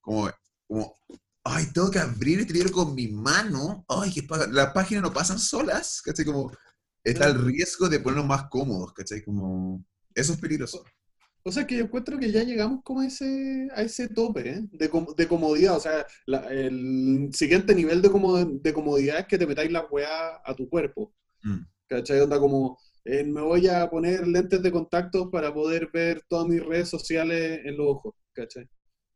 [0.02, 0.30] como,
[0.68, 0.96] como,
[1.44, 4.28] ay, tengo que abrir este libro con mi mano, ay, que.
[4.52, 6.26] Las páginas no pasan solas, ¿cachai?
[6.26, 6.52] Como,
[7.04, 9.24] está el riesgo de ponernos más cómodos, ¿cachai?
[9.24, 10.84] Como, eso es peligroso.
[11.44, 14.62] O sea que yo encuentro que ya llegamos como a ese, a ese tope ¿eh?
[14.72, 15.78] de, com- de comodidad.
[15.78, 19.86] O sea, la- el siguiente nivel de, como- de comodidad es que te metáis la
[19.86, 21.14] weá a tu cuerpo.
[21.44, 21.60] Mm.
[21.88, 22.20] ¿Cachai?
[22.22, 26.64] Onda como, eh, me voy a poner lentes de contacto para poder ver todas mis
[26.64, 28.14] redes sociales en los ojos.
[28.34, 28.70] ¿Cachai?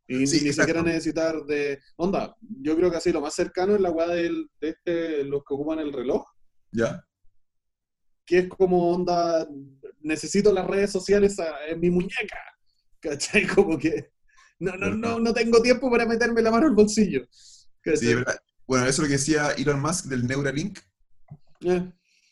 [0.07, 0.67] Y Sí, ni exacto.
[0.69, 1.79] siquiera necesitar de...
[1.95, 5.43] Onda, yo creo que así lo más cercano es la weá del, de este, los
[5.43, 6.23] que ocupan el reloj.
[6.71, 7.03] ¿Ya?
[8.27, 9.47] que es como onda,
[10.05, 12.39] necesito las redes sociales a- en mi muñeca,
[13.01, 13.45] ¿cachai?
[13.55, 14.11] Como que
[14.59, 17.21] no, no, no, no tengo tiempo para meterme la mano al bolsillo.
[17.81, 17.97] ¿cachai?
[18.09, 18.39] Sí, verdad.
[18.67, 20.79] Bueno, eso es lo que decía Elon Musk del Neuralink.
[21.61, 21.91] Eh,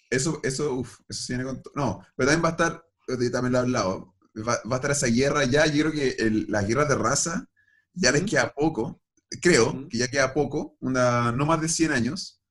[0.10, 1.62] Eso, eso, uff, eso sí viene con...
[1.76, 4.16] No, pero también va a estar, eh, también lo he hablado,
[4.48, 7.48] va, va a estar esa guerra ya, yo creo que el- las guerras de raza
[7.94, 8.30] ya les Ujú.
[8.32, 9.02] queda poco,
[9.42, 9.90] creo Ujú.
[9.90, 12.42] que ya queda poco, una, no más de 100 años,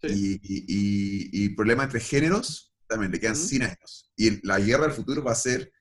[0.00, 0.08] sí.
[0.08, 3.44] y, y, y, y problema entre géneros también le quedan Ujú.
[3.46, 4.10] 100 años.
[4.16, 5.72] Y la guerra del futuro va a ser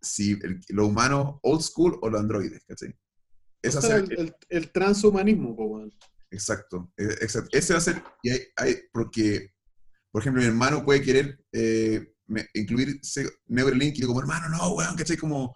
[0.00, 2.94] si el- lo humano old school o los androides, ¿cachai?
[3.62, 5.88] Esa O sea, será- el, el- el transhumanismo.
[6.30, 7.48] Exacto, eh, exacto.
[7.56, 9.52] Ese va a ser, y hay, hay- porque,
[10.10, 12.14] por ejemplo, mi hermano puede querer eh,
[12.54, 13.00] incluir
[13.46, 15.16] Neuralink y yo como, hermano, no, weón, ¿cachai?
[15.16, 15.54] Como,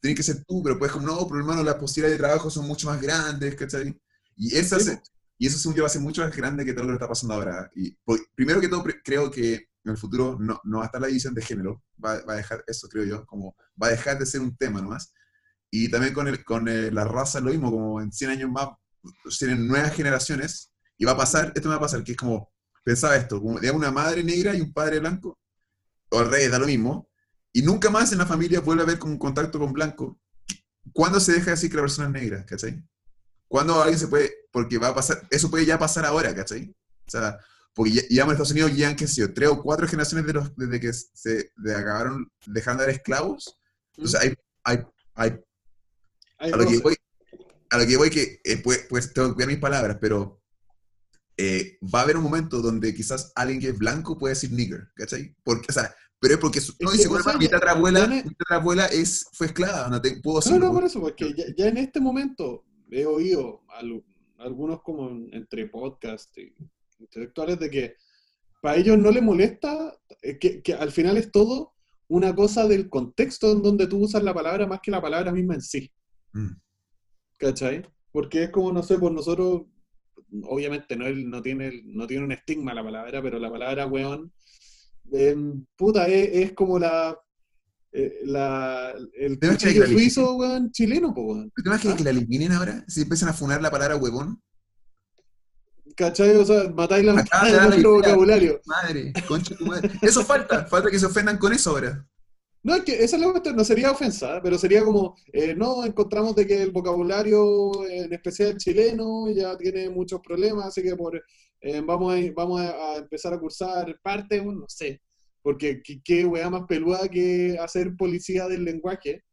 [0.00, 2.66] tienes que ser tú, pero puedes como, no, pero hermano, las posibilidades de trabajo son
[2.66, 3.98] mucho más grandes, ¿cachai?
[4.36, 5.02] Y, esa Sí, se-
[5.38, 7.08] y eso según yo va a ser mucho más grande que todo lo que está
[7.08, 7.70] pasando ahora.
[7.74, 7.96] Y,
[8.34, 11.34] primero que todo, creo que en el futuro no, no va a estar la división
[11.34, 14.56] de género, va, a dejar eso, creo yo, como va a dejar de ser un
[14.56, 15.12] tema nomás.
[15.70, 18.68] Y también con eh, la raza lo mismo, como en 100 años más
[19.38, 22.52] tienen nuevas generaciones y va a pasar, esto me va a pasar, que es como,
[22.82, 25.38] pensaba esto, como digamos una madre negra y un padre blanco,
[26.10, 27.10] o al revés, da lo mismo,
[27.52, 30.18] y nunca más en la familia vuelve a haber como un contacto con blanco.
[30.92, 32.82] ¿Cuándo se deja de decir que la persona es negra, cachai?
[33.48, 36.74] ¿Cuándo alguien se puede, porque va a pasar, eso puede ya pasar ahora, cachai?
[37.06, 37.38] O sea,
[37.74, 40.56] porque ya, en Estados Unidos ya, qué sé yo, tres o cuatro generaciones de los,
[40.56, 43.58] desde que se de acabaron dejando de ser esclavos,
[43.96, 44.34] entonces hay,
[44.64, 44.78] hay,
[45.14, 45.40] hay
[46.38, 46.96] Hay a lo que voy,
[47.70, 50.40] a lo que voy que, eh, pues, pues tengo que cuidar mis palabras, pero
[51.36, 54.88] eh, va a haber un momento donde quizás alguien que es blanco puede decir nigger,
[54.94, 55.34] ¿cachai?
[55.42, 59.48] Porque, o sea, pero es porque no dice, bueno, mi tatarabuela, mi tatarabuela es, fue
[59.48, 60.66] esclava, no te, puedo No, decirlo.
[60.68, 64.04] no, por eso, porque ya, ya en este momento he oído al-
[64.38, 66.54] algunos como en- entre podcast y
[67.04, 67.96] intelectuales de que
[68.60, 71.74] para ellos no les molesta, eh, que, que al final es todo
[72.08, 75.54] una cosa del contexto en donde tú usas la palabra más que la palabra misma
[75.54, 75.92] en sí.
[76.32, 76.52] Mm,
[77.38, 77.82] ¿Cachai?
[78.12, 79.62] Porque es como, no sé, por nosotros,
[80.44, 84.32] obviamente no, no, tiene, no tiene un estigma la palabra, pero la palabra weón,
[85.12, 87.18] em, puta, es, es como la,
[87.92, 91.52] eh, la el ¿Te imaginas que cuchillo la suizo, weón, chileno, po, weón.
[91.54, 91.98] ¿Pero ¿Te imaginas ¿Ah?
[91.98, 92.84] que la eliminen ahora?
[92.86, 94.42] Si empiezan a funar la palabra huevón.
[95.96, 96.36] ¿Cachai?
[96.36, 98.60] O sea, matáis la Acá mitad de nuestro vocabulario.
[98.66, 99.90] Madre, concha tu madre.
[100.02, 102.06] Eso falta, falta que se ofendan con eso ahora.
[102.64, 105.84] No, es que esa es la cuestión, no sería ofensa, pero sería como, eh, no,
[105.84, 111.22] encontramos de que el vocabulario, en especial chileno, ya tiene muchos problemas, así que por,
[111.60, 115.02] eh, vamos, a, vamos a, empezar a cursar parte, no sé,
[115.42, 119.24] porque qué, qué weá más peluda que hacer policía del lenguaje,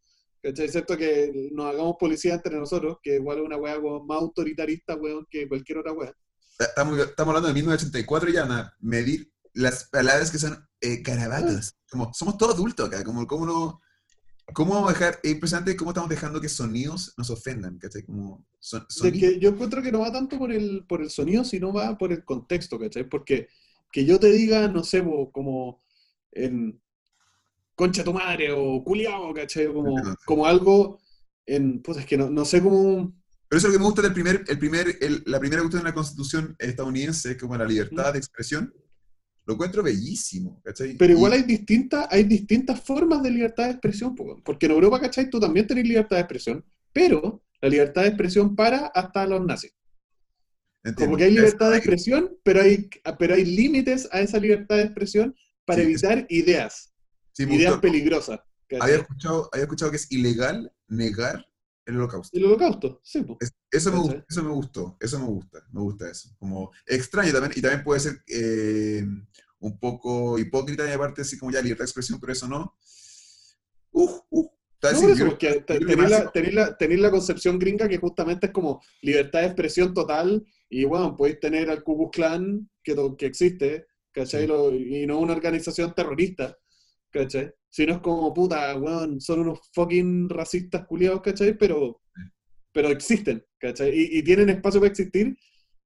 [0.43, 0.65] ¿cachai?
[0.65, 5.25] Excepto que nos hagamos policía entre nosotros, que igual es una weá más autoritarista, weón,
[5.29, 6.13] que cualquier otra weá.
[6.59, 11.75] Estamos, estamos hablando de 1984 y ya, na, medir las palabras que son eh, garabatos.
[11.89, 13.81] Como, somos todos adultos acá, como, ¿cómo no?
[14.53, 15.19] ¿Cómo vamos a dejar?
[15.23, 18.03] Es impresionante cómo estamos dejando que sonidos nos ofendan, ¿cachai?
[18.03, 21.43] Como son, De que yo encuentro que no va tanto por el, por el sonido,
[21.43, 23.07] sino va por el contexto, ¿cachai?
[23.07, 23.47] Porque
[23.91, 25.79] que yo te diga, no sé, como
[26.31, 26.81] en
[27.75, 29.67] concha tu madre o culiao, ¿cachai?
[29.67, 30.99] Como, como algo
[31.45, 33.13] en, pues es que no, no sé cómo,
[33.51, 35.83] Pero eso es lo que me gusta del primer, el primer, el- la primera cuestión
[35.83, 38.73] de la constitución estadounidense, como la libertad de expresión.
[39.45, 40.95] Lo encuentro bellísimo, ¿cachai?
[40.95, 44.71] pero igual Y- hay distintas, hay distintas formas de libertad de expresión, po, porque en
[44.71, 45.29] Europa, ¿cachai?
[45.29, 49.73] Tú también tenés libertad de expresión, pero la libertad de expresión para hasta los nazis.
[50.85, 51.05] Entiendo.
[51.05, 54.83] Como que hay libertad de expresión, pero hay, pero hay límites a esa libertad de
[54.83, 55.35] expresión
[55.65, 56.93] para Sí, evitar ideas,
[57.33, 57.81] sí, ideas gustó.
[57.81, 58.39] peligrosas.
[58.69, 58.81] ¿cachai?
[58.87, 61.45] Había escuchado, había escuchado que es ilegal negar
[61.85, 62.37] el holocausto.
[62.37, 63.25] El holocausto, sí.
[63.39, 64.17] Es- eso, me, ¿Cachai?
[64.19, 66.29] gu- eso me gustó, eso me gusta, me gusta eso.
[66.37, 69.03] Como extraño también, y también puede ser eh,
[69.59, 72.75] un poco hipócrita de mi parte, así como ya libertad de expresión, pero eso no.
[73.91, 74.47] Uf, uf.
[74.83, 76.31] No, por eso, porque tenéis la,
[76.79, 81.39] la- la concepción gringa que justamente es como libertad de expresión total y bueno, podéis
[81.39, 84.47] tener al Ku Klux Klan que, que existe, ¿cachai?
[84.47, 84.53] Sí.
[85.03, 86.57] Y no una organización terrorista,
[87.11, 87.53] ¿cachai?
[87.71, 91.57] Sino es como, puta, weón, son unos fucking racistas culiados, ¿cachai?
[91.57, 92.01] Pero,
[92.71, 93.89] pero existen, ¿cachai?
[93.89, 95.35] Y, y tienen espacio para existir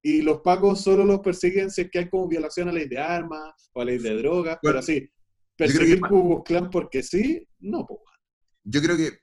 [0.06, 3.00] y los pacos solo los persiguen si es que hay como violación a ley de
[3.00, 5.12] armas o a ley de drogas, pero Bueno, así, creo
[5.58, 8.02] perseguir Ku Klan porque sí, no, pues.
[8.63, 9.17] yo creo que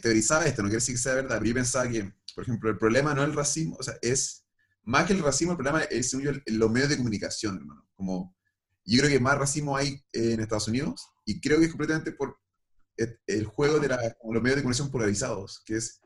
[0.00, 2.78] teorizaba esto, no quiere decir que sea verdad, pero yo pensaba que, por ejemplo, el
[2.78, 4.46] problema no es el racismo, o sea, es
[4.84, 7.88] más que el racismo, el problema es, yo, los medios de comunicación, hermano.
[7.96, 8.36] Como,
[8.84, 12.38] yo creo que más racismo hay en Estados Unidos y creo que es completamente por
[13.26, 16.00] el, juego de la- los medios de comunicación polarizados, que es...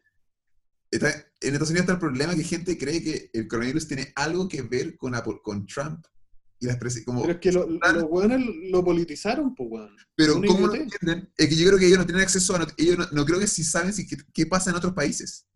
[0.90, 4.48] está- en Estados Unidos está el problema que gente cree que el coronavirus tiene algo
[4.48, 6.04] que ver con, con Trump
[6.58, 9.90] y las como Pero es que lo- los weones lo politizaron, pues.
[10.16, 11.32] Pero Una ¿cómo lo entienden?
[11.36, 12.58] Es que yo creo que ellos no tienen acceso a...
[12.58, 15.46] not- Ellos no, no creo que si saben si, qué, qué pasa en otros países.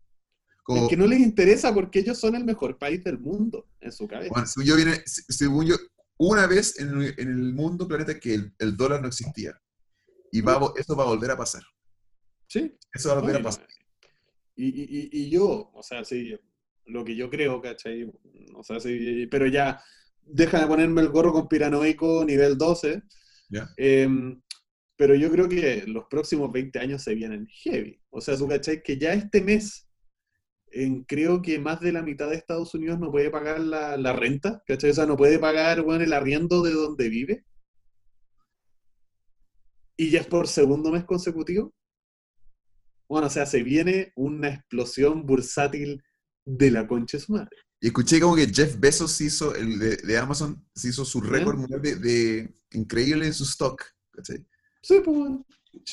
[0.63, 3.91] Como, Es que no les interesa porque ellos son el mejor país del mundo, en
[3.91, 4.29] su cabeza.
[4.31, 5.75] bueno, según yo, viene, se- según yo,
[6.17, 9.59] una vez en, el- en el mundo, planeta, que el, el dólar no existía.
[10.31, 11.63] Y va, a eso va a volver a pasar.
[12.47, 12.77] sí.
[12.93, 13.67] Eso va a volver a Oye, pasar.
[14.55, 16.35] Y, y, y- yo, o sea, sí,
[16.85, 18.11] lo que yo creo, ¿cachai?
[18.55, 19.79] O sea, sí, pero ya,
[20.23, 23.03] deja de ponerme el gorro conspiranoico nivel 12.
[23.49, 23.69] ¿ya?
[23.77, 24.41] em,
[24.95, 28.01] pero yo creo que los próximos 20 años se vienen heavy.
[28.09, 28.81] O sea, tú, ¿cachai?
[28.81, 29.86] Que ya este mes,
[30.83, 34.13] en- creo que más de la mitad de Estados Unidos no puede pagar la, la
[34.13, 34.91] renta, ¿cachai?
[34.91, 37.45] O sea, no puede pagar, bueno, el arriendo de donde vive.
[39.97, 41.73] Y ya es por segundo mes consecutivo.
[43.09, 46.03] Bueno, o sea, se viene una explosión bursátil
[46.45, 47.55] de la concha de su madre.
[47.79, 51.57] Y escuché como que Jeff Bezos hizo, el de, de Amazon, se hizo su récord
[51.57, 53.83] mundial de, de increíble en su stock.
[54.11, 54.45] ¿cachai?
[54.81, 55.45] Sí, pues, bueno.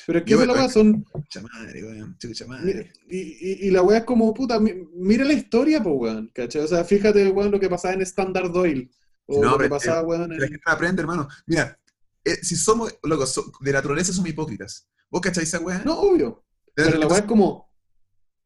[0.06, 2.92] Pero es que esa es la weá, son, Chucha madre, weón, chucha madre.
[3.08, 6.62] Y, y, y la weá es como, puta, mi- mira la historia, pues, weón, ¿cachai?
[6.62, 8.90] O sea, fíjate, weón, lo que pasaba en Standard Oil.
[9.26, 10.50] O No, lo que pasaba, weón, La en...
[10.52, 11.28] gente aprende, hermano.
[11.46, 11.78] Mira,
[12.24, 14.88] eh, si somos, loco, so- de naturaleza somos hipócritas.
[15.10, 15.82] ¿Vos cacháis esa weá?
[15.84, 16.44] No, obvio.
[16.74, 17.70] Pero la weá es como,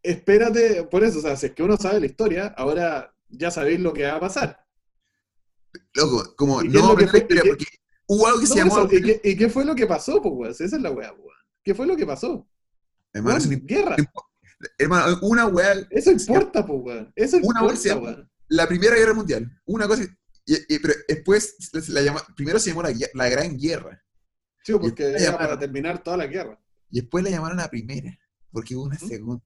[0.02, 3.80] espérate, por eso, o sea, si es que uno sabe la historia, ahora ya sabéis
[3.80, 4.64] lo que va a pasar.
[5.94, 7.64] Loco, como ¿Y qué es no aprender la historia, porque
[8.08, 8.78] hubo algo que se llamó.
[8.78, 10.52] eso, ¿y, qué, y qué fue lo que pasó, pues, weón?
[10.52, 11.36] Esa es la weá, weón.
[11.62, 12.48] ¿Qué fue lo que pasó?
[13.12, 13.96] Hermano, Weón, guerra.
[14.76, 17.12] Hermano, una weá, Eso importa, pues, weón.
[17.14, 18.30] Eso Una weá importa, llama- weón.
[18.48, 20.02] la Primera Guerra Mundial, una cosa,
[20.44, 21.54] y- y- pero después
[21.88, 24.02] la llama, primero se llamó la, la Gran Guerra,
[24.64, 25.46] Sí, porque era llamaron.
[25.46, 26.58] para terminar toda la guerra.
[26.90, 28.18] y después la llamaron la Primera,
[28.50, 29.08] porque hubo una Ujú.
[29.08, 29.44] segunda.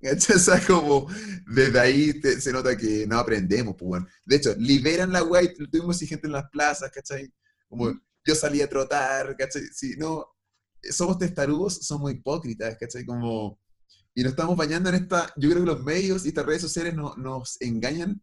[0.36, 1.06] O sea, como
[1.46, 4.06] desde ahí te- se nota que no aprendemos, pues bueno.
[4.26, 7.32] De hecho, liberan la weá y tuvimos gente en las plazas, ¿cachai?
[7.76, 9.62] Como yo salí a trotar, ¿cachai?
[9.72, 10.26] Si no,
[10.90, 13.04] somos testarudos, somos hipócritas, ¿cachai?
[13.04, 13.58] Como,
[14.14, 16.94] y nos estamos bañando en esta, yo creo que los medios y estas redes sociales
[16.94, 18.22] no- nos engañan,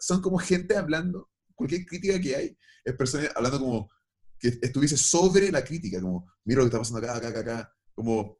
[0.00, 3.90] son como gente hablando, cualquier crítica que hay, es personas hablando como
[4.38, 7.74] que estuviese sobre la crítica, como, mira lo que está pasando acá, acá, acá, acá,
[7.94, 8.38] como,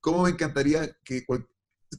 [0.00, 1.46] ¿cómo me encantaría que cual-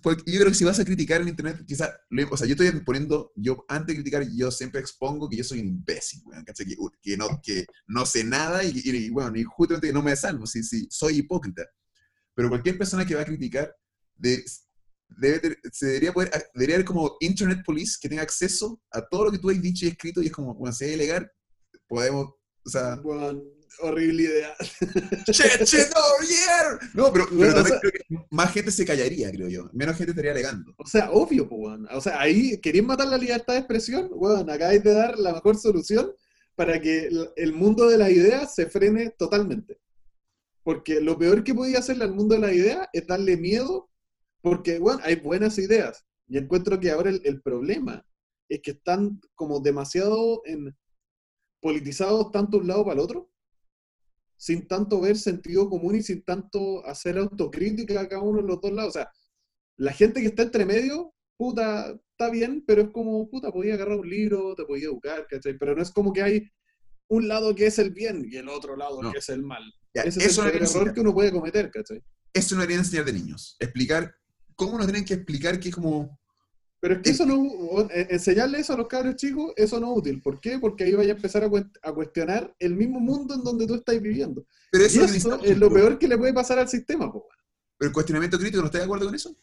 [0.02, 1.91] cual- yo creo que si vas a criticar en internet, quizás,
[2.32, 5.60] o sea, yo estoy poniendo, yo antes de criticar, yo siempre expongo que yo soy
[5.62, 6.45] un imbécil, weón.
[6.45, 6.54] Que,
[7.02, 10.45] que no, que no sé nada y, y, y, bueno, y justamente no me salvo,
[10.45, 11.65] sí, sí, soy hipócrita.
[12.36, 13.76] Pero cualquier persona que va a criticar,
[14.15, 14.43] de-
[15.10, 19.32] debe, se debería poder, debería haber como Internet Police que tenga acceso a todo lo
[19.32, 21.32] que tú has dicho y escrito y es como, bueno, si es ilegal,
[21.88, 22.34] podemos,
[22.65, 23.43] o sea, Weón,
[23.82, 24.56] horrible idea.
[25.26, 26.80] che, che, no, yeah.
[26.94, 29.70] No, pero, pero Bueno, o también sea- creo que más gente se callaría, creo yo.
[29.74, 30.74] Menos gente estaría alegando.
[30.78, 31.88] O sea, obvio, pues, weón.
[31.92, 35.58] O sea, ahí queréis matar la libertad de expresión, weón, acabáis de dar la mejor
[35.58, 36.12] solución
[36.56, 39.80] para que el- el mundo de las ideas se frene totalmente.
[40.63, 43.90] Porque lo peor que podía hacerle al mundo de las ideas es darle miedo,
[44.42, 46.04] porque, bueno, hay buenas ideas.
[46.28, 48.06] Y encuentro que ahora el, el problema
[48.50, 50.76] es que están como demasiado en,
[51.62, 53.30] politizados tanto un lado para el otro,
[54.38, 58.62] sin tanto ver sentido común y sin tanto hacer autocrítica a cada uno de los
[58.62, 58.89] dos lados.
[58.89, 59.12] O sea,
[59.78, 64.00] la gente que está entre medio, puta, está bien, pero es como, puta, podía agarrar
[64.00, 65.58] un libro, te podía educar, ¿cachai?
[65.58, 66.52] Pero no es como que hay
[67.10, 69.12] un lado que es el bien y el otro lado No.
[69.12, 69.63] que es el mal.
[69.93, 72.04] Ya, Ese es eso, el no peor debería error que uno puede cometer, ¿cachai?
[72.34, 73.56] eso no debería enseñar de niños.
[73.60, 74.13] Explicar,
[74.56, 76.19] ¿cómo nos tienen que explicar que es como
[76.80, 79.98] Pero es que eso no, eh, enseñarle eso a los cabros chicos, eso no es
[79.98, 80.22] útil.
[80.22, 80.60] ¿Por qué?
[80.60, 84.46] Porque ahí vaya a empezar a, cuestionar el mismo mundo en donde tú estás viviendo.
[84.72, 85.04] Pero eso,
[85.44, 87.28] es lo peor que le puede pasar al sistema, po.
[87.78, 89.36] Pero el cuestionamiento crítico, ¿no estás de acuerdo con eso?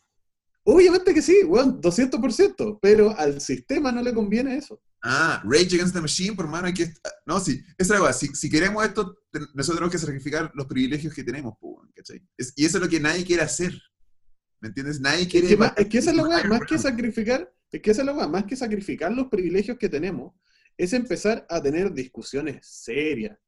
[0.64, 4.80] Obviamente que sí, weón, 200%, pero al sistema no le conviene eso.
[5.02, 6.92] Ah, Rage Against the Machine, por mano, hay que...
[7.26, 9.18] No, sí, es algo si, si queremos esto,
[9.54, 11.54] nosotros tenemos que sacrificar los privilegios que tenemos,
[11.94, 12.22] ¿cachai?
[12.56, 13.74] y eso es lo que nadie quiere hacer.
[14.64, 14.98] ¿Me entiendes?
[14.98, 15.46] Nadie quiere...
[15.46, 18.06] Es que, es que esa es la weá, más que sacrificar, es que esa es
[18.06, 20.32] la weá, más que sacrificar los privilegios que tenemos,
[20.78, 23.38] es empezar a tener discusiones serias,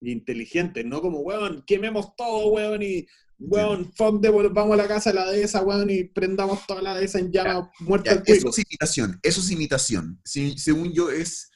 [0.00, 3.06] inteligentes, no como, weón, quememos todo, weón, y
[3.38, 7.30] weón, vamos a la casa de la dehesa, weón, y prendamos toda la dehesa en
[7.30, 10.22] llama muerta al Eso es imitación, eso es imitación.
[10.24, 11.50] según yo, es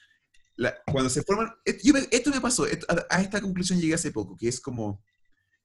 [0.92, 1.54] cuando se forman.
[1.64, 2.66] esto me pasó,
[3.08, 5.02] a, esta conclusión llegué hace poco, que es como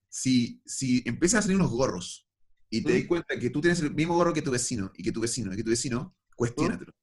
[0.07, 2.30] si, si empiezan a salir unos gorros
[2.71, 5.11] y te das cuenta que tú tienes el mismo gorro que tu vecino, y que
[5.11, 6.93] tu vecino, y que tu vecino, cuestionatelo.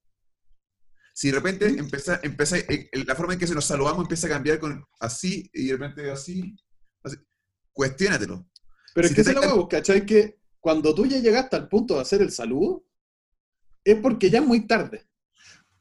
[1.12, 4.30] Si de repente empieza, empieza, eh, la forma en que se nos saludamos empieza a
[4.30, 6.56] cambiar con así, y de repente así,
[7.02, 7.16] así
[7.72, 8.48] cuestionatelo.
[8.94, 10.06] Pero es que se lo hago, ¿cachai?
[10.06, 12.84] Que cuando tú ya llegaste al punto de hacer el saludo,
[13.84, 15.06] es porque ya es muy tarde.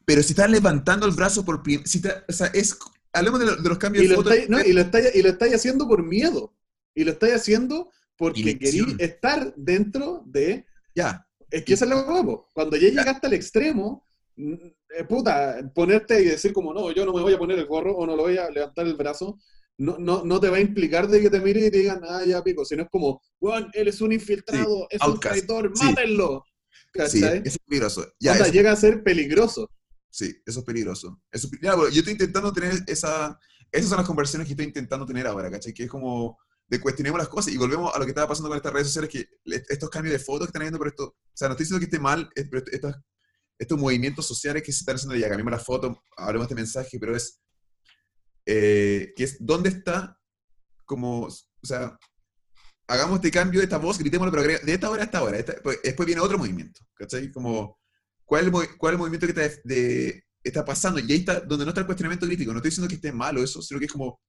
[0.03, 2.77] Pero si estás levantando el brazo por si o sea, es,
[3.13, 4.31] hablemos de, los cambios y de foto.
[4.49, 6.53] no, y, lo estáis, y lo estáis haciendo por miedo.
[6.93, 10.65] Y lo estáis haciendo porque queréis estar dentro de...
[10.95, 11.23] Ya.
[11.49, 12.49] Es que eso es lo hago.
[12.53, 14.03] Cuando ya llegaste al extremo,
[14.35, 17.95] eh, puta, ponerte y decir como, no, yo no me voy a poner el gorro
[17.95, 19.39] o no lo voy a levantar el brazo,
[19.77, 22.23] no, no, no te va a implicar de que te miren y te digan, ah,
[22.25, 26.43] ya pico, sino es como, Juan, él es un infiltrado, es un traidor, mátenlo.
[27.07, 28.07] Sí, es peligroso.
[28.19, 29.69] Ya, llega a ser peligroso.
[30.09, 31.21] Sí, eso es peligroso.
[31.31, 33.37] Eso, yo estoy intentando tener esa...
[33.69, 35.73] Esas son las conversaciones que estoy intentando tener ahora, ¿cachai?
[35.73, 38.57] Que es como de cuestionemos las cosas y volvemos a lo que estaba pasando con
[38.57, 39.27] estas redes sociales, que
[39.69, 41.85] estos cambios de fotos que están habiendo, pero esto, o sea, no estoy diciendo que
[41.85, 42.95] esté mal, pero estos,
[43.57, 46.99] estos movimientos sociales que se están haciendo, ya cambiamos la foto, hablemos de este mensaje,
[46.99, 47.41] pero es
[48.45, 50.17] eh, que es dónde está,
[50.85, 51.97] como, o sea,
[52.87, 55.37] hagamos este cambio de esta voz, gritémoslo, pero de esta hora a esta hora.
[55.61, 57.31] Pues, después viene otro movimiento, ¿cachai?
[57.31, 57.77] Como,
[58.23, 60.99] ¿cuál cuál es el movimiento que está, de, está pasando?
[60.99, 62.51] Y ahí está donde no está el cuestionamiento crítico.
[62.51, 64.21] No estoy diciendo que esté malo eso, sino que es como,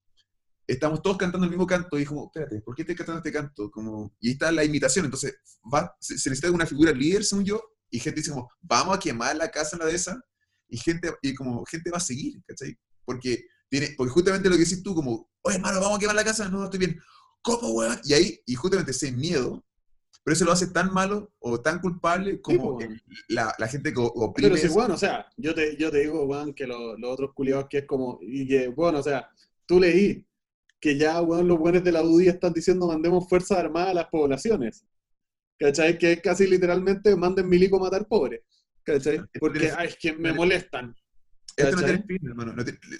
[0.73, 3.71] estamos todos cantando el mismo canto y como, espérate, ¿por qué estás cantando este canto?
[3.71, 5.05] Como, y ahí está la imitación.
[5.05, 5.35] Entonces,
[5.73, 9.35] va, se, necesita una figura líder, según yo, y gente dice como, vamos a quemar
[9.35, 10.19] la casa en la de esa,
[10.67, 12.77] y gente, y como, gente va a seguir, ¿cachai?
[13.03, 13.45] Porque
[13.97, 16.63] porque justamente lo que decís tú, como, oye, hermano, vamos a quemar la casa, no,
[16.63, 16.99] estoy bien.
[17.41, 17.99] ¿Cómo, weón?
[18.03, 19.63] Y ahí, y justamente ese miedo,
[20.23, 22.79] pero eso lo hace tan malo o tan culpable como
[23.29, 24.49] la, la, gente que oprime.
[24.49, 27.67] Pero sí, bueno, o sea, yo te, yo te digo, weón, que los otros culiados
[27.69, 29.29] que es como, y que, bueno, o sea,
[29.65, 30.25] tú leí
[30.79, 34.85] que ya, los buenos de la UDI están diciendo mandemos fuerzas armadas a las poblaciones.
[35.57, 35.97] ¿Cachai?
[35.97, 38.41] Que es casi literalmente manden milico a matar pobres.
[38.83, 39.21] ¿Cachai?
[39.39, 40.95] Porque, ay, es que me molestan.
[41.55, 42.53] Esto no tiene fin, hermano.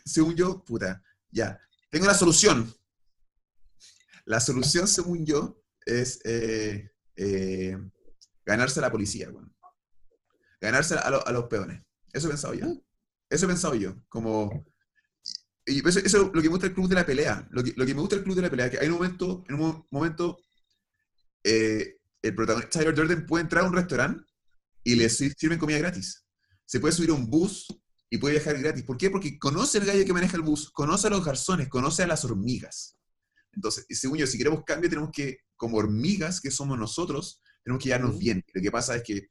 [0.03, 1.59] según yo, puta, ya.
[1.89, 2.73] Tengo la solución.
[4.25, 7.77] La solución, según yo, es eh, eh,
[8.45, 9.31] ganarse a la policía,
[10.61, 11.81] Ganarse a, los peones.
[12.11, 12.67] Eso he pensado yo.
[13.29, 13.95] Eso he pensado yo.
[14.09, 14.65] Como.
[15.69, 17.47] Y eso, es lo que me gusta el club de la pelea.
[17.51, 19.85] Lo que, me gusta el club de la pelea, que hay un momento, en un
[19.91, 20.39] momento,
[21.43, 24.25] eh, el protagonista Tyler Jordan puede entrar a un restaurante
[24.83, 26.25] y le sirven comida gratis.
[26.65, 27.67] Se puede subir a un bus
[28.09, 28.83] y puede viajar gratis.
[28.83, 29.09] ¿Por qué?
[29.09, 32.25] Porque conoce el gallo que maneja el bus, conoce a los garzones, conoce a las
[32.25, 32.97] hormigas.
[33.53, 37.89] Entonces, según yo, si queremos cambio, tenemos que, como hormigas que somos nosotros, tenemos que
[37.89, 38.43] llevarnos bien.
[38.53, 39.27] Lo que pasa es que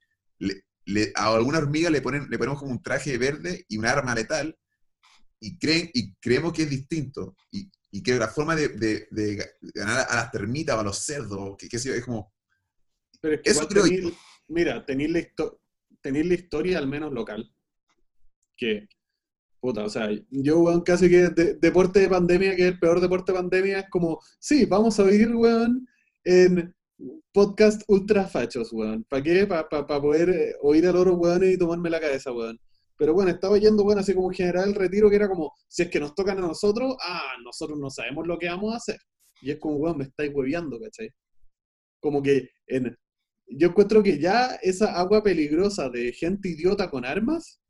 [1.14, 4.56] a alguna hormiga le, ponen, le ponemos como un traje verde y un arma letal
[5.40, 7.36] y, creen, y creemos que es distinto.
[7.50, 9.06] Y, y que la forma de,
[9.74, 12.32] ganar a las termitas o a los cerdos, que, que es como...
[13.20, 13.84] Pero es que eso creo
[14.48, 15.20] Mira, tenéis la,
[16.04, 17.52] la historia al menos local
[18.58, 18.88] que,
[19.60, 21.28] puta, o sea, yo, weón, casi que
[21.60, 25.04] deporte de pandemia, que es el peor deporte de pandemia, es como, sí, vamos a
[25.04, 25.86] vivir, weón,
[26.24, 26.74] en
[27.32, 29.04] podcast ultra fachos, weón.
[29.04, 29.46] ¿Para qué?
[29.46, 32.60] Para poder eh, oír al oro, weón, y tomarme la cabeza, weón.
[32.98, 36.00] Pero bueno, estaba yendo, weón, así como general retiro, que era como, si es que
[36.00, 38.98] nos tocan a nosotros, ah, nosotros no sabemos lo que vamos a hacer.
[39.40, 41.10] Y es como, me estáis hueveando, ¿cachai?
[42.00, 42.96] Como que en,
[43.46, 47.60] yo encuentro que ya esa agua peligrosa de gente idiota con armas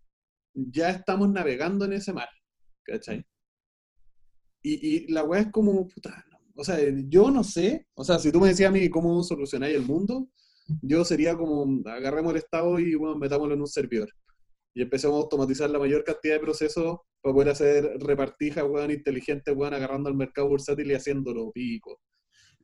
[0.55, 2.29] ya estamos navegando en ese mar,
[2.85, 3.24] ¿cachai?
[4.62, 6.24] Y, y la weá es como, puta,
[6.57, 9.76] o sea, yo no sé, o sea, si tú me decías a mí cómo solucionáis
[9.76, 10.29] el mundo,
[10.83, 14.11] yo sería como, agarremos el estado y, bueno, metámoslo en un servidor.
[14.75, 19.55] Y empecemos a automatizar la mayor cantidad de procesos para poder hacer repartijas, weón, inteligentes,
[19.57, 22.01] weón, agarrando al mercado bursátil y haciéndolo pico.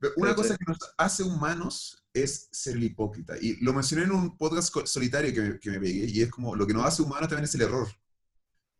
[0.00, 3.36] Pero Una cosa que nos hace humanos es ser el hipócrita.
[3.40, 6.54] Y lo mencioné en un podcast solitario que me, que me pegué, y es como
[6.54, 7.88] lo que nos hace humanos también es el error.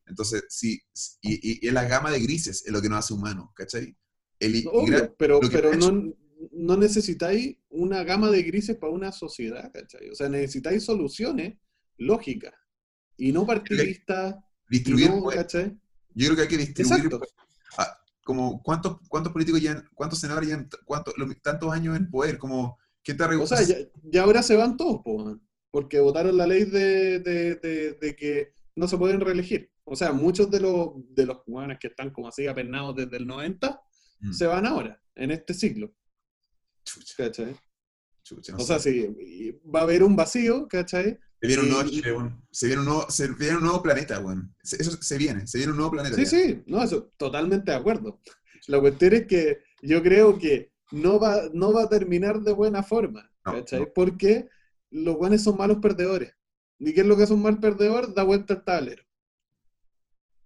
[0.07, 0.81] Entonces, sí,
[1.23, 3.97] y, y, y la gama de grises es lo que nos hace humanos, ¿cachai?
[4.39, 6.13] El, Obvio, gra- pero, pero no,
[6.53, 10.11] no necesitáis una gama de grises para una sociedad, ¿cachai?
[10.11, 11.57] O sea, necesitáis soluciones
[11.97, 12.53] lógicas
[13.17, 14.37] y no partidistas.
[14.71, 15.31] y distribuir no.
[16.15, 17.27] Yo creo que hay que distribuir Exacto.
[17.79, 22.79] Ah, como cuántos, cuántos políticos llevan, cuántos senadores llevan cuántos, tantos años en poder, como
[23.03, 25.39] ¿quién te O sea, ya, ya ahora se van todos, po,
[25.71, 29.71] porque votaron la ley de, de- de- de que no se pueden reelegir.
[29.85, 33.27] O sea, muchos de los de los jugadores que están como así apernados desde el
[33.27, 33.81] 90
[34.21, 34.33] Mm.
[34.33, 35.53] se van ahora, en este
[36.85, 37.57] Chucha, ¿cachai?
[38.23, 38.67] chucha, no O sé.
[38.67, 41.19] sea, sí, va a haber un vacío, ¿cachai?
[41.45, 42.15] Se viene un nuevo Chile.
[42.51, 44.55] Se viene un nuevo, se viene un nuevo planeta, weón.
[44.63, 46.17] Eso se viene, se viene un nuevo planeta.
[46.17, 46.29] Sí, ya.
[46.31, 48.21] sí, no, eso, totalmente de acuerdo.
[48.69, 52.83] La cuestión es que yo creo que no va, no va a terminar de buena
[52.83, 53.81] forma, No, ¿cachai?
[53.81, 53.87] no.
[53.95, 54.49] Porque
[54.91, 56.33] los buenos son malos perdedores.
[56.79, 58.15] ¿Y qué es lo que es un mal perdedor?
[58.15, 59.03] Da vuelta al tablero.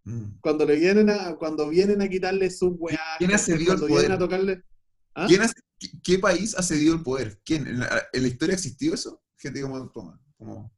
[0.05, 0.39] Mm.
[0.41, 4.13] Cuando le vienen a, cuando vienen a quitarle sus weá, ¿Quién ha cedido el poder?
[4.13, 4.63] a tocarle.
[5.15, 5.27] ¿Ah?
[5.29, 7.41] ¿Quién ha- qué, qué país ha cedido el poder?
[7.45, 7.67] ¿Quién?
[7.67, 9.23] ¿En la, en la historia existió eso?
[9.37, 10.73] Gente como, como...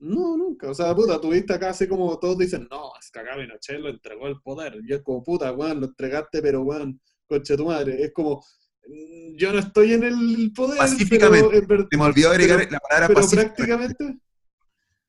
[0.00, 0.70] No, nunca.
[0.70, 3.90] O sea, puta, tuviste acá así como todos dicen, no, es que acá Pinochet lo
[3.90, 4.78] entregó el poder.
[4.86, 8.02] Y es como, puta, weón, lo entregaste, pero weón, conche tu madre.
[8.02, 8.42] Es como,
[8.86, 11.56] mm, yo no estoy en el poder, pero, Pacíficamente.
[11.58, 14.18] en ver- Se me olvidó agregar Pero- la palabra pero prácticamente.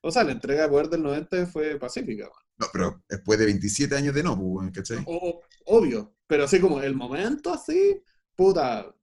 [0.01, 2.35] O sea, la entrega de poder del 90 fue pacífica, weón.
[2.57, 4.97] No, pero después de 27 años de no, pues, weón, ¿cachai?
[5.07, 6.15] O- obvio.
[6.27, 8.01] Pero así como el momento así,
[8.35, 8.93] puta.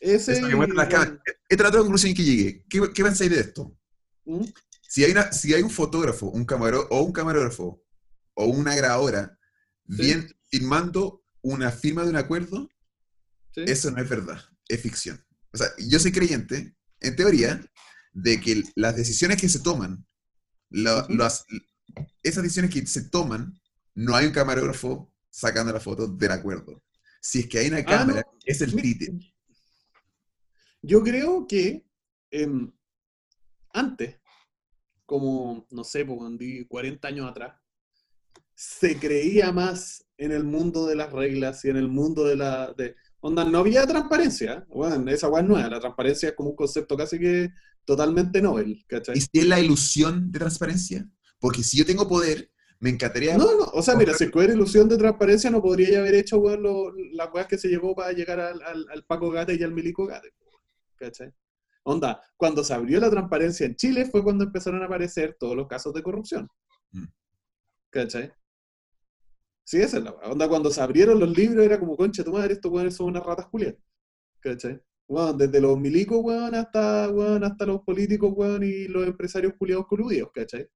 [0.00, 0.32] Ese.
[0.32, 1.14] Eso que muestran las cámaras.
[1.24, 2.64] Esta es la otra conclusión que llegué.
[2.68, 3.74] ¿Qué, qué pensáis de esto?
[4.24, 4.44] ¿Mm?
[4.90, 7.84] Si hay, una, si hay un fotógrafo, un camaró, o un camarógrafo,
[8.34, 9.38] o una grabadora,
[9.90, 9.96] Sí.
[10.02, 12.68] bien firmando una firma de un acuerdo,
[13.54, 13.62] ¿Sí?
[13.66, 15.24] eso no es verdad, es ficción.
[15.52, 17.60] O sea, yo soy creyente, en teoría,
[18.12, 20.06] de que las decisiones que se toman,
[20.70, 21.44] las-
[22.22, 23.58] esas decisiones que se toman,
[23.94, 26.82] no hay un camarógrafo sacando la foto del acuerdo.
[27.20, 28.38] Si es que hay una cámara, Ah, no.
[28.44, 29.18] es el títere.
[30.82, 31.84] Yo creo que
[32.30, 32.70] em,
[33.72, 34.16] antes,
[35.08, 37.56] como, no sé, pues, di 40 años atrás,
[38.54, 42.74] se creía más en el mundo de las reglas y en el mundo de la...
[42.76, 44.66] De, onda, no había transparencia.
[44.68, 45.70] Bueno, esa weá es nueva.
[45.70, 47.48] La transparencia es como un concepto casi que
[47.86, 49.16] totalmente novel, ¿cachai?
[49.16, 51.08] ¿Y si es la ilusión de transparencia?
[51.40, 53.38] Porque si yo tengo poder, me encantaría...
[53.38, 56.62] No, no, o sea, mira, si hubiera ilusión de transparencia no podría haber hecho weón,
[57.12, 60.04] las weas que se llevó para llegar al, al- al Paco Gate y al Milico
[60.06, 60.34] Gate.
[60.96, 61.32] ¿Cachai?
[61.88, 65.66] Onda, cuando se abrió la transparencia en Chile fue cuando empezaron a aparecer todos los
[65.66, 66.46] casos de corrupción.
[66.92, 67.06] Mm.
[67.90, 68.30] ¿Cachai?
[69.64, 70.10] Sí, esa es la.
[70.10, 73.22] Onda, cuando se abrieron los libros era como, concha tu madre, estos weones son unas
[73.24, 73.74] ratas culias.
[74.40, 74.80] ¿Cachai?
[75.38, 80.30] Desde los milicos, weón, hasta, weón, hasta los políticos, weón, y los empresarios culiados coludidos,
[80.34, 80.68] ¿cachai?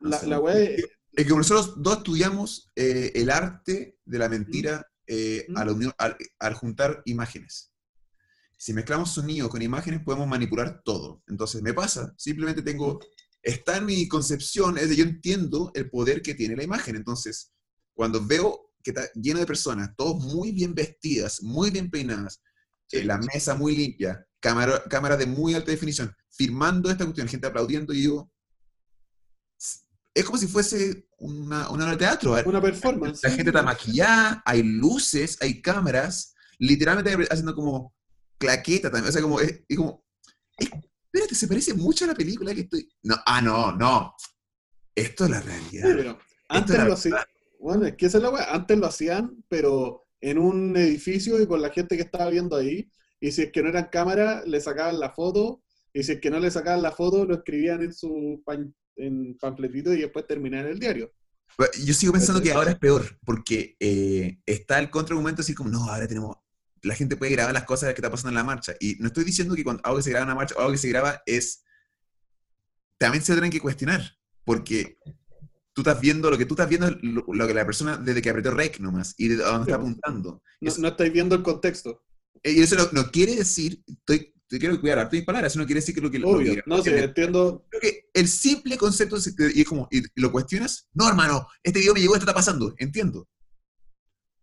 [0.00, 5.44] La, wea es- Es que nosotros dos estudiamos eh, el arte de la mentira eh,
[5.48, 5.52] Mm.
[5.54, 7.70] la unión- al, al juntar imágenes.
[8.56, 11.22] Si mezclamos sonido con imágenes, podemos manipular todo.
[11.26, 12.98] Entonces, me pasa, simplemente tengo,
[13.42, 16.96] está en mi concepción, es de yo entiendo el poder que tiene la imagen.
[16.96, 17.52] Entonces,
[17.94, 22.40] cuando veo que está lleno de personas, todos muy bien vestidas, muy bien peinadas,
[22.86, 22.98] Sí.
[22.98, 27.46] eh, la mesa muy limpia, cámara, cámara de muy alta definición, firmando esta cuestión, gente
[27.46, 28.30] aplaudiendo, y digo,
[30.14, 32.36] es como si fuese una, una obra de teatro.
[32.44, 33.20] una performance.
[33.22, 33.36] La sí.
[33.36, 37.93] gente está maquillada, hay luces, hay cámaras, literalmente haciendo como
[38.38, 39.08] claqueta también.
[39.08, 40.04] O sea, como, es, es como,
[40.58, 40.70] es-
[41.12, 42.88] espérate, se parece mucho a la película que estoy.
[43.02, 44.14] No, ah, no, no.
[44.94, 45.88] Esto es la Sí, realidad.
[45.96, 46.18] pero
[46.48, 47.18] antes lo hacían,
[47.58, 51.46] bueno, es que esa es la wea, antes lo hacían, pero en un edificio y
[51.46, 52.88] con la gente que estaba viendo ahí,
[53.20, 55.62] y si es que no eran cámaras, le sacaban la foto,
[55.92, 59.36] y si es que no le sacaban la foto, lo escribían en su pan- en
[59.38, 61.12] panfletito y después terminaban el diario.
[61.84, 65.84] Yo sigo pensando que ahora es peor, porque eh, está el contraargumento así como, no,
[65.90, 66.36] ahora tenemos,
[66.84, 68.74] la gente puede grabar las cosas que está pasando en la marcha.
[68.80, 70.72] Y no estoy diciendo que cuando algo que se graba en una marcha o algo
[70.72, 71.64] que se graba es,
[72.98, 74.98] también se lo tienen que cuestionar, porque
[75.72, 78.22] tú estás viendo, lo que tú estás viendo es lo, lo que la persona desde
[78.22, 79.80] que apretó rec nomás, y de dónde está Sí.
[79.80, 80.42] apuntando.
[80.60, 82.04] No, Eso- no estáis viendo el contexto.
[82.42, 85.66] y eso no, no quiere decir, estoy, te quiero cuidar harto mis palabras, eso no
[85.66, 86.54] quiere decir que lo que lo Obvio.
[86.54, 87.66] que- No sé, entiendo.
[87.70, 91.80] Creo que el simple concepto, es- y es como, y lo cuestionas, no hermano, este
[91.80, 93.26] video me llegó, esto está pasando, entiendo.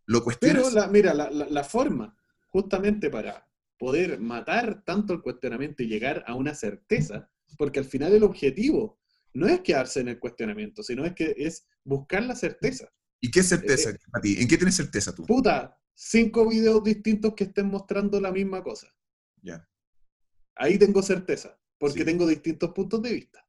[0.07, 0.63] Lo cuestionas.
[0.63, 2.17] Pero la, mira, la, la- la forma,
[2.51, 3.47] justamente para
[3.77, 8.99] poder matar tanto el cuestionamiento y llegar a una certeza, porque al final el objetivo
[9.33, 12.89] no es quedarse en el cuestionamiento, sino es que es buscar la certeza.
[13.19, 14.37] ¿Y qué certeza Eh, para ti?
[14.39, 15.25] ¿En qué tienes certeza tú?
[15.25, 18.87] Puta, cinco videos distintos que estén mostrando la misma cosa.
[19.41, 19.67] Ya.
[20.55, 22.05] Ahí tengo certeza, porque Sí.
[22.05, 23.47] tengo distintos puntos de vista.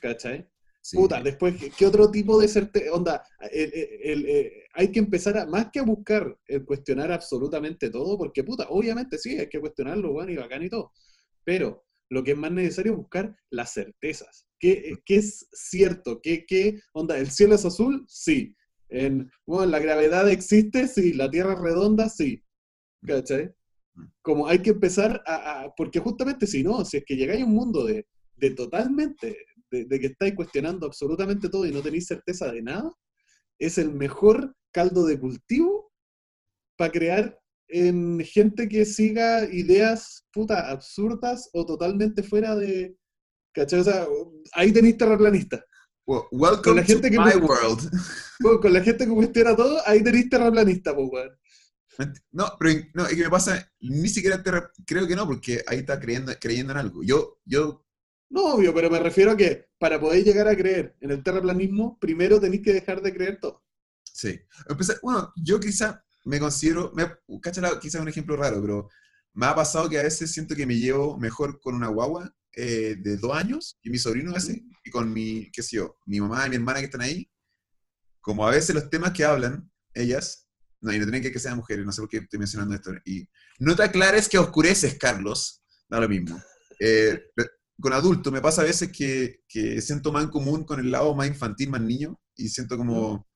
[0.00, 0.50] ¿Cachai?
[0.86, 0.98] Sí.
[0.98, 2.92] Puta, después, ¿qué, otro tipo de certeza?
[2.92, 7.10] Onda, el- el- el- eh, hay que empezar a, más que a buscar el cuestionar
[7.10, 10.92] absolutamente todo, porque puta, obviamente sí, hay que cuestionarlo, bueno, y bacán y todo.
[11.42, 14.46] Pero lo que es más necesario es buscar las certezas.
[14.58, 16.20] ¿Qué, qué es cierto?
[16.20, 18.04] ¿Qué, qué, onda, el cielo es azul?
[18.06, 18.54] Sí.
[18.90, 21.14] En, bueno, la gravedad existe, sí.
[21.14, 22.44] La Tierra es redonda, sí.
[23.06, 23.52] ¿Cachai?
[24.22, 27.46] Como hay que empezar a, a- porque justamente si no, si es que llegáis a
[27.46, 28.06] un mundo de,
[28.36, 29.36] de totalmente,
[29.74, 32.90] de, de que estáis cuestionando absolutamente todo y no tenéis certeza de nada,
[33.58, 35.92] es el mejor caldo de cultivo
[36.76, 42.96] para crear en gente que siga ideas puta absurdas o totalmente fuera de.
[43.54, 43.80] ¿Cachai?
[43.80, 44.06] O sea,
[44.54, 45.64] ahí tenéis terraplanista.
[46.06, 47.90] Well, Con welcome la gente to que my world.
[48.40, 51.30] Bueno, con la gente que cuestiona todo, ahí tenéis terraplanista, pues, weón.
[52.32, 55.62] No, pero no, es que me pasa, ni siquiera te re- creo que no, porque
[55.68, 57.02] ahí está creyendo, creyendo en algo.
[57.04, 57.83] Yo, yo,
[58.34, 61.96] No, obvio, pero me refiero a que para poder llegar a creer en el terraplanismo,
[62.00, 63.62] primero tenéis que dejar de creer todo.
[64.02, 64.40] sí.
[65.02, 67.06] Bueno, yo quizá me considero, me,
[67.40, 68.88] cacha, quizá un ejemplo raro, pero
[69.34, 72.96] me ha pasado que a veces siento que me llevo mejor con una guagua eh,
[72.98, 76.20] de dos años y mi sobrino a veces, y con mi, qué sé yo, mi
[76.20, 77.30] mamá y mi hermana que están ahí,
[78.20, 80.48] como a veces los temas que hablan ellas,
[80.80, 82.90] no, y no tienen que que sean mujeres, no sé por qué estoy mencionando esto,
[83.04, 83.28] y
[83.60, 86.42] no te aclares que oscureces, Carlos, da lo mismo.
[86.80, 87.30] Eh,
[87.80, 91.14] con adultos me pasa a veces que, que siento más en común con el lado
[91.14, 93.26] más infantil, más niño, y siento como,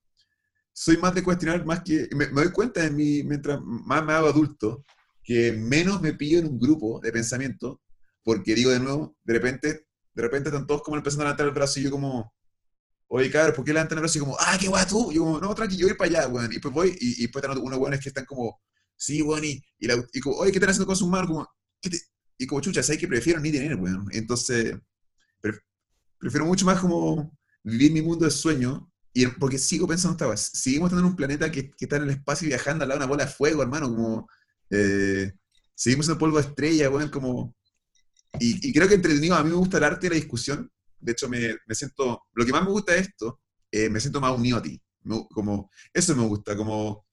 [0.73, 4.13] soy más de cuestionar más que, me, me doy cuenta de mí, mientras más me
[4.13, 4.85] hago adulto,
[5.25, 7.81] que menos me pillo en un grupo de pensamiento,
[8.25, 11.53] porque digo de nuevo, de repente, de repente están todos como empezando a levantar el
[11.55, 12.33] brazo y yo como,
[13.09, 14.19] oye, cabrón, ¿por qué levantan el brazo?
[14.19, 15.11] Y como, ah, qué guay tú.
[15.13, 16.53] Y yo como, no, tranqui, yo voy para allá, weón.
[16.53, 18.61] Y pues voy, y, y después están unos weones que están como,
[18.97, 21.29] sí, weón, y, y, la- y como, oye, ¿qué están haciendo con sus manos?
[21.29, 21.49] Como,
[21.81, 21.99] ¿qué te-?
[22.39, 24.09] Y como, chucha, ¿sabes que prefiero ni tener, weón?
[24.13, 24.77] Entonces,
[25.43, 25.63] pref-
[26.19, 27.33] prefiero mucho más como
[27.65, 31.51] vivir mi mundo de sueño, y, porque sigo pensando, esta vez, seguimos en un planeta
[31.53, 33.89] que, que está en el espacio viajando al lado de una bola de fuego, hermano,
[33.91, 34.29] como,
[34.71, 35.33] eh,
[35.75, 37.55] seguimos en polvo de estrella, weón, como,
[38.41, 40.71] y, y creo que entretenido, a mí me gusta el arte y la discusión,
[41.01, 44.21] de hecho me, me siento, lo que más me gusta de esto, eh, me siento
[44.21, 47.07] más unido a ti, Me- como, eso me gusta, como,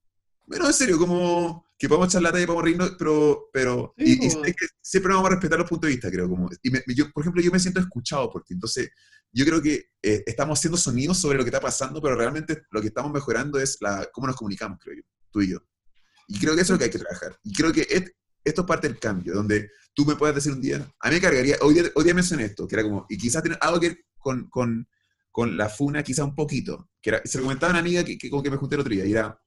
[0.46, 4.18] bueno, en serio, como que podemos echar la talla y podemos reírnos, pero, pero Sí,
[4.22, 6.70] y, y sé que siempre vamos a respetar los puntos de vista, creo, como, y
[6.72, 8.90] me- yo, por ejemplo, yo me siento escuchado por ti, entonces,
[9.32, 12.82] yo creo que eh, estamos haciendo sonidos sobre lo que está pasando, pero realmente lo
[12.82, 15.60] que estamos mejorando es la, cómo nos comunicamos, creo yo, tú y yo.
[16.28, 17.38] Y creo que eso es lo que hay que trabajar.
[17.44, 20.62] Y creo que et- esto es parte del cambio, donde tú me puedes decir un
[20.62, 23.18] día, a mí me cargaría, hoy día, hoy día mencioné esto, que era como, y
[23.18, 24.88] quizás tiene algo que ver con, con,
[25.32, 28.18] con la funa, quizás un poquito, que era, se lo comentaba a una amiga que,
[28.18, 29.40] que como que me junté el otro día, y era,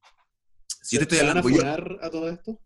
[0.83, 1.63] si yo te estoy ¿Se van a hablando, yo,
[2.03, 2.61] a todo esto?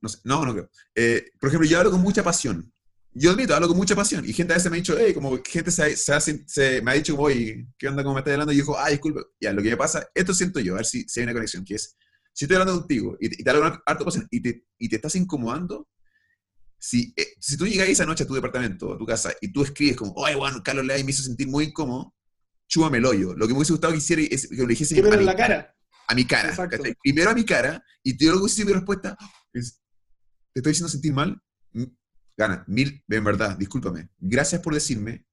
[0.00, 0.70] no, sé, no, no creo.
[0.94, 2.70] Eh, por ejemplo, yo hablo con mucha pasión.
[3.16, 4.24] Yo admito, hablo con mucha pasión.
[4.28, 6.90] Y gente a veces me ha dicho, hey, como gente se, se hace- se- me
[6.90, 8.02] ha dicho, oye, ¿qué onda?
[8.02, 8.52] ¿Cómo me estás hablando?
[8.52, 9.22] Y yo digo, ah, disculpa.
[9.40, 11.64] Ya, lo que me pasa, esto siento yo, a ver si, si hay una conexión,
[11.64, 11.96] que es,
[12.32, 14.88] si estoy hablando contigo y te, y te hablo con harto pasión y te, y
[14.88, 15.88] te estás incomodando,
[16.78, 19.62] si, eh, si tú llegas esa noche a tu departamento, a tu casa, y tú
[19.62, 22.14] escribes como, oye, bueno, Carlos Lea me hizo sentir muy incómodo,
[22.66, 23.34] chúbame el hoyo.
[23.34, 25.36] Lo que me hubiese gustado que hiciera es que lo dijese ¿Qué pero en la
[25.36, 25.73] cara?
[26.06, 26.54] A mi cara.
[27.02, 29.16] Primero a mi cara, y te luego si mi respuesta
[29.52, 29.80] es,
[30.52, 31.40] ¿te estoy haciendo sentir mal?
[32.36, 34.08] Gana, mil, en verdad, discúlpame.
[34.18, 35.26] Gracias por decirme.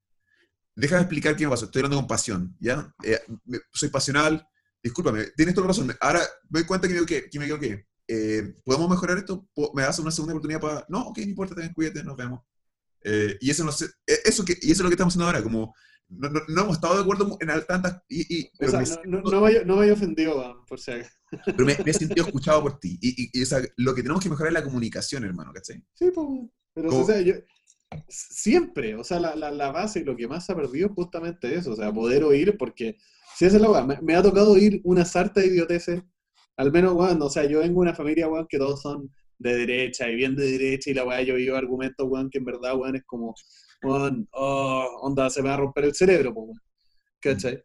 [0.74, 1.66] Déjame explicar qué me pasó.
[1.66, 2.94] Estoy hablando con pasión, ¿ya?
[3.02, 4.46] Eh, me- soy pasional.
[4.82, 5.94] Discúlpame, tienes toda la razón.
[6.00, 7.28] Ahora me doy cuenta que me equivoqué.
[7.30, 7.86] Que me equivoqué.
[8.08, 9.48] Eh, ¿Podemos mejorar esto?
[9.54, 10.86] ¿Po- ¿Me das una segunda oportunidad para...?
[10.88, 12.40] No, ok, no importa, también cuídate, nos vemos.
[13.04, 15.26] Eh, y eso no sé, eh, eso que, y eso es lo que estamos haciendo
[15.26, 15.74] ahora, como
[16.18, 18.86] no, no- no hemos estado de acuerdo en tantas y, y- O pero sea, me
[18.86, 21.10] no, siento- no, no me haya- no me haya ofendido, weón, por si acaso.
[21.44, 22.98] pero me, me he sentido escuchado por ti.
[23.00, 25.82] Y, y- o sea, lo que tenemos que mejorar es la comunicación, hermano, ¿cachai?
[25.94, 26.26] Sí, pues,
[26.74, 27.34] pero o sea, yo,
[28.08, 30.92] siempre, o sea, la, la, la base y lo que más se ha perdido es
[30.94, 32.96] justamente eso, o sea, poder oír, porque
[33.36, 36.02] si esa es la weá, me, me ha tocado oír una sarta de idioteces,
[36.56, 39.56] al menos, weón, o sea, yo vengo de una familia, weón, que todos son de
[39.56, 42.76] derecha y bien de derecha, y la weá, yo oigo argumentos, weón, que en verdad,
[42.76, 43.34] weón, es como,
[43.82, 46.58] oh, onda, se me va a romper el cerebro, pues,
[47.20, 47.62] ¿cachai?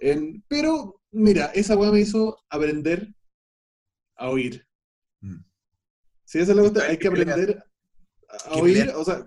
[0.00, 3.14] En- pero, mira, esa weá me hizo aprender
[4.16, 4.66] a oír.
[5.20, 5.44] Mm.
[6.24, 7.64] Sí, esa es la sabes hay que aprender
[8.28, 9.26] a oír, o sea,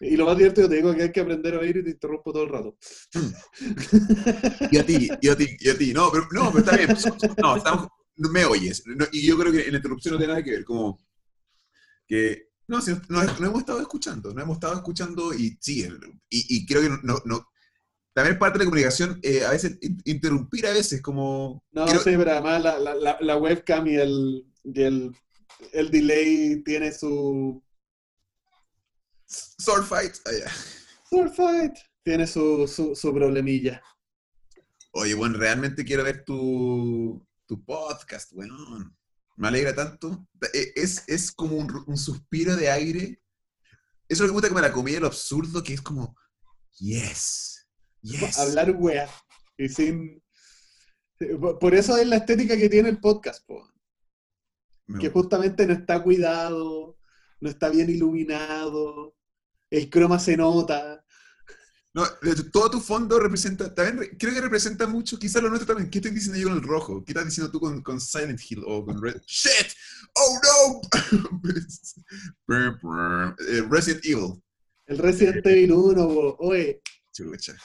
[0.00, 2.32] y lo más divertido te digo que hay que aprender a oír y te interrumpo
[2.32, 2.76] todo el rato.
[4.70, 5.92] Y a ti, y a ti, y a ti.
[5.92, 6.96] No, pero, no, pero está bien.
[7.38, 8.82] No, estamos, me oyes.
[8.86, 10.64] No, y yo creo que en la interrupción no tiene nada que ver.
[10.64, 11.00] Como
[12.06, 14.32] que, no, si no, no hemos estado escuchando.
[14.32, 15.98] No hemos estado escuchando y sí, el-
[16.30, 17.48] y, y creo que no, no,
[18.14, 21.64] también parte de la comunicación, eh, a veces in- interrumpir a veces, como...
[21.72, 25.16] No, sí, pero además la, la, la, webcam y el, y el,
[25.72, 27.62] el delay tiene su
[29.26, 30.14] Sword fight.
[30.26, 30.50] Ah,
[31.08, 33.82] sword fight, tiene su, su, su problemilla.
[34.92, 38.97] Oye, bueno, realmente quiero ver tu, tu podcast, weón.
[39.38, 40.26] Me alegra tanto.
[40.52, 43.22] E- Es, es como un, un suspiro de aire.
[44.08, 46.16] Eso es lo que me gusta como la comedia, lo absurdo, que es como,
[46.78, 47.66] yes,
[48.00, 48.38] yes.
[48.38, 49.08] Hablar wea.
[49.56, 50.22] Y sin.
[51.60, 53.68] Por- eso es la estética que tiene el podcast, po.
[54.98, 56.98] Que justamente no está cuidado,
[57.40, 59.14] no está bien iluminado,
[59.70, 61.04] el croma se nota.
[61.94, 62.04] No,
[62.52, 65.90] todo tu fondo representa, también re- creo que representa mucho, quizás lo nuestro también.
[65.90, 67.02] ¿Qué estoy diciendo yo con el rojo?
[67.04, 69.20] ¿Qué estás diciendo tú con, con Silent Hill o con Red?
[69.26, 69.72] ¡Shit!
[70.14, 70.80] ¡Oh no!
[73.48, 74.42] Eh, Resident Evil.
[74.86, 76.36] El Resident Evil 1, po.
[76.40, 76.80] oye,
[77.12, 77.56] Chucha.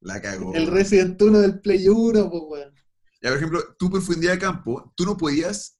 [0.00, 0.54] La cagó.
[0.54, 2.72] el Resident 1 del Play 1, po, weón.
[3.20, 5.77] Ya, por ejemplo, tú profundidad de campo, tú no podías.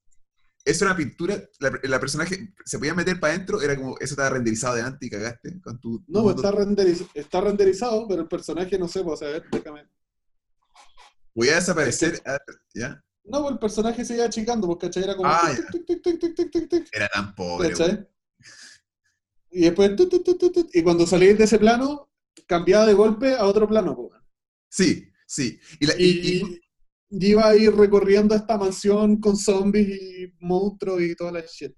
[0.68, 4.12] Eso era una pintura, la, la, personaje se podía meter para adentro, era como, eso
[4.12, 6.04] estaba renderizado de antes y cagaste con tu...
[6.06, 9.88] No, pues, con está, está renderizado, pero el personaje no sé, pues, a ver, déjame.
[11.34, 13.02] Voy a desaparecer, este ¿ya?
[13.24, 15.04] No, pues el personaje se iba achicando, pues, ¿cachai?
[15.04, 15.30] Era como...
[15.30, 15.56] Ah,
[16.92, 17.74] era tan pobre.
[19.50, 19.92] Y después...
[20.74, 22.10] Y cuando salí de ese plano,
[22.46, 23.96] cambiaba de golpe a otro plano.
[23.96, 24.20] Pues,
[24.68, 25.58] sí, sí.
[25.80, 26.60] Y, la, y,
[27.10, 31.72] iba a ir recorriendo esta mansión con zombies y monstruos y todas las shit.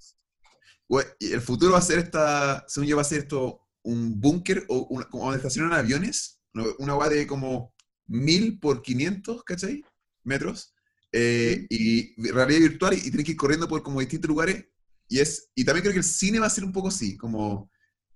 [0.88, 2.64] we- y el futuro va a ser esta.
[2.68, 6.40] Según yo, va a ser esto un búnker o una, como donde estacionan aviones.
[6.78, 7.72] Una, guay de como
[8.08, 9.84] 1000 por 500, ¿cachai?
[10.24, 10.74] Metros.
[11.12, 14.64] eh, y realidad virtual y, y tienes que ir corriendo por como distintos lugares.
[15.08, 17.70] Y, es, y también creo que el cine va a ser un poco así, como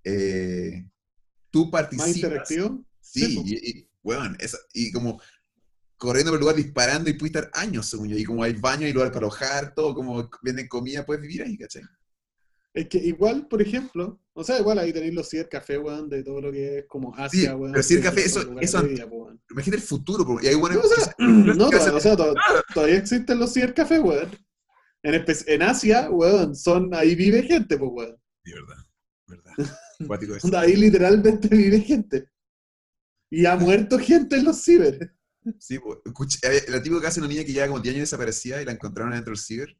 [0.04, 0.84] eh,
[1.50, 2.16] tú Más participas.
[2.16, 2.84] interactivo.
[3.00, 5.20] Sí, Sí, y, y, weón, esa- y como
[6.04, 8.16] corriendo por el lugar disparando y puedes estar años, según yo.
[8.16, 11.56] Y como hay baño y lugar para alojar, todo, como venden comida, puedes vivir ahí,
[11.58, 11.82] ¿cachai?
[12.72, 16.40] Es que igual, por ejemplo, o sea, igual ahí tenéis los cibercafés, weón, de todo
[16.40, 17.72] lo que es como Asia, Sí, weón.
[17.72, 18.80] pero cibercafé, eso- eso-
[19.10, 19.40] weón.
[19.50, 22.34] Imagínate el futuro, po, y hay bueno, No, o sea, no, to- o sea, to-
[22.74, 24.28] todavía existen los cibercafés, weón.
[25.04, 28.16] En, Asia, weón, son, ahí vive gente, pues, weón.
[28.44, 28.84] De verdad,
[29.28, 29.78] verdad.
[30.06, 30.46] Cuático eso.
[30.48, 32.28] Onda, Ahí literalmente vive gente.
[33.30, 35.14] Y ha muerto gente en los ciber.
[35.58, 35.74] Sí,
[36.42, 38.72] eh, la típica que hace una niña que lleva como 10 años desaparecida y la
[38.72, 39.76] encontraron dentro del ciber.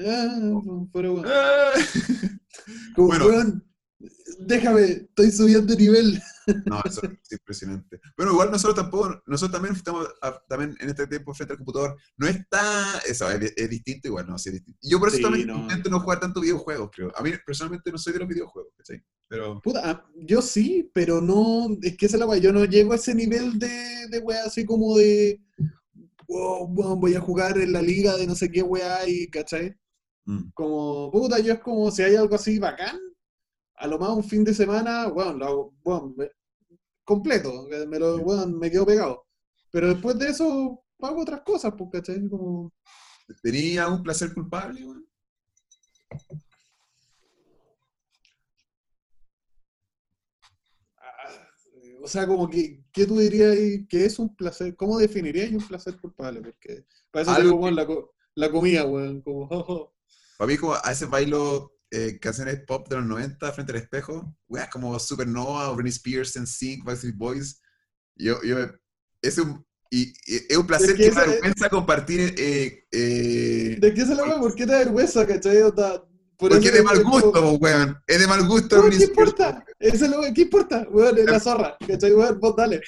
[0.00, 0.60] Ah,
[0.92, 1.26] pero weón.
[1.28, 1.72] Ah.
[2.94, 3.26] Como, Bueno.
[3.26, 3.64] weón,
[4.40, 6.20] déjame, estoy subiendo nivel.
[6.66, 8.00] No, eso es impresionante.
[8.16, 11.96] Bueno, igual nosotros tampoco, nosotros también estamos a- también en este tiempo frente al computador.
[12.16, 14.78] No está, eso es, es distinto igual, no, sí es distinto.
[14.82, 15.56] Yo por eso Sí, también no.
[15.60, 17.12] intento no jugar tanto videojuegos, creo.
[17.16, 19.02] A mí personalmente no soy de los videojuegos, ¿cachai?
[19.28, 22.64] Pero Puta, ah, yo sí, pero no, es que esa es la weá, yo no
[22.64, 25.40] llego a ese nivel de, de weá así como de,
[26.28, 26.66] wow,
[26.98, 29.74] voy a jugar en la liga de no sé qué weá y, ¿cachai?
[30.26, 32.98] mm, Como, puta, yo es como si hay algo así bacán,
[33.76, 36.30] a lo más un fin de semana, weón, lo hago, me-
[37.04, 39.26] completo, me lo, weón, me quedo pegado.
[39.70, 42.28] Pero después de eso, hago otras cosas, pues, ¿cachai?
[42.28, 42.72] Como,
[43.42, 44.84] ¿tenía un placer culpable?
[44.84, 45.06] weón?
[50.98, 51.48] ah,
[52.02, 53.56] o sea, como que, ¿qué tú dirías
[53.88, 54.76] que es un placer?
[54.76, 56.40] ¿Cómo definirías un placer culpable?
[56.42, 57.86] Porque eso Algo tengo, weón, la,
[58.36, 59.94] la comida, weón, como, oh, oh.
[60.38, 64.36] Para mí, como a veces bailo eh, canciones pop de los 90 frente al espejo,
[64.48, 67.60] weas como Supernova o Britney Spears, NSYNC, Backstreet Boys.
[68.16, 68.56] Yo, yo,
[69.22, 72.34] es un, y, y es un placer que que me vergüenza compartir.
[72.38, 74.40] Eh, eh, ¿De qué se la weón?
[74.40, 75.62] ¿Por qué te vergüenza, cachai?
[75.62, 76.04] Onda,
[76.36, 77.96] por porque es de mal es como- gusto, po, weón.
[78.06, 78.80] Es de mal gusto.
[78.80, 79.64] Weón, ¿Qué importa?
[79.78, 80.86] Eso es lo- ¿Qué importa?
[80.90, 82.12] Weón, es la zorra, ¿cachai?
[82.12, 82.80] Weón, vos dale.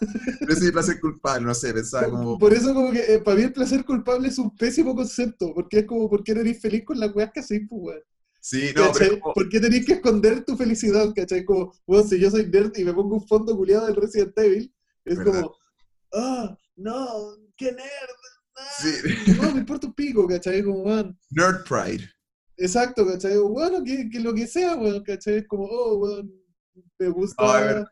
[0.00, 2.38] Pero ese es mi placer culpable, no sé, pensaba como.
[2.38, 5.80] Por eso como que eh, para mí el placer culpable es un pésimo concepto, porque
[5.80, 8.02] es como, ¿por qué no eres feliz con las weas que haces, pues, weón?
[8.40, 11.44] Sí, no, pero es como- ¿Por qué tenés que esconder tu felicidad, cachai?
[11.44, 14.74] Como, weón, si yo soy nerd y me pongo un fondo culiado del Resident Evil,
[15.04, 15.42] es ¿Verdad?
[15.42, 15.56] como,
[16.14, 18.16] ah, no, qué nerd,
[18.56, 19.34] ah, Sí.
[19.36, 20.62] no, me importa un pico, cachai?
[20.62, 22.08] Como, weón, Nerd Pride.
[22.56, 23.36] exacto, cachai?
[23.38, 25.38] Bueno, que, que lo que sea, weón, cachai?
[25.38, 26.32] Es como, oh, weón,
[26.98, 27.42] me gusta...
[27.42, 27.86] No, es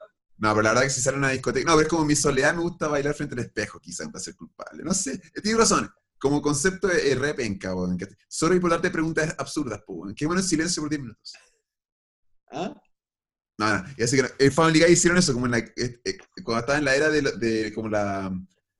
[0.54, 1.68] pero la verdad que si sale a una discoteca.
[1.68, 4.36] No, pero es como mi soledad me gusta bailar frente al espejo, quizá un placer
[4.36, 4.84] culpable.
[4.84, 5.90] No sé, tiene razón.
[6.18, 7.98] Como concepto de repenca, weón.
[8.28, 10.14] Sorry por darte preguntas absurdas, weón.
[10.14, 11.32] Qué bueno el silencio por 10 minutos.
[12.50, 12.74] ¿Ah?
[13.58, 13.84] No, no.
[13.96, 16.78] Y así que el Family Guy hicieron eso, como en la, eh, eh, cuando estaba
[16.78, 18.32] en la era de, de como la.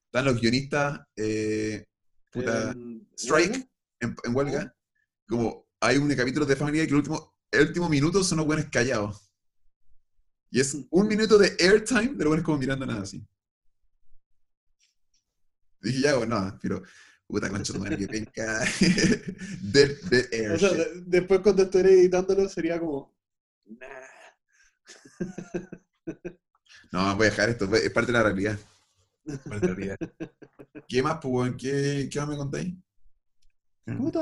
[0.07, 1.85] Estaban los guionistas eh,
[2.33, 2.75] puta,
[3.17, 3.69] strike
[4.01, 4.75] en, en huelga.
[5.29, 8.47] Como hay un capítulo de Family Guy que el último, el último minuto son los
[8.47, 9.29] buenos callados.
[10.51, 13.23] Y es un minuto de airtime de lo pones como mirando nada así.
[15.81, 16.83] Dije, ya, bueno, no, pero
[17.29, 18.65] puta concha tu madre, que penca.
[19.63, 20.53] Dead, dead air.
[20.53, 20.79] O sea, shit.
[20.79, 23.15] de- después cuando estuviera editándolo sería como.
[23.67, 23.87] Nah.
[26.93, 28.59] No, voy a dejar esto, es parte de la realidad.
[29.45, 29.99] Parte de la realidad.
[30.89, 31.53] ¿Qué más, pues?
[31.59, 32.75] ¿Qué, ¿Qué más me contáis?
[33.99, 34.21] Puta,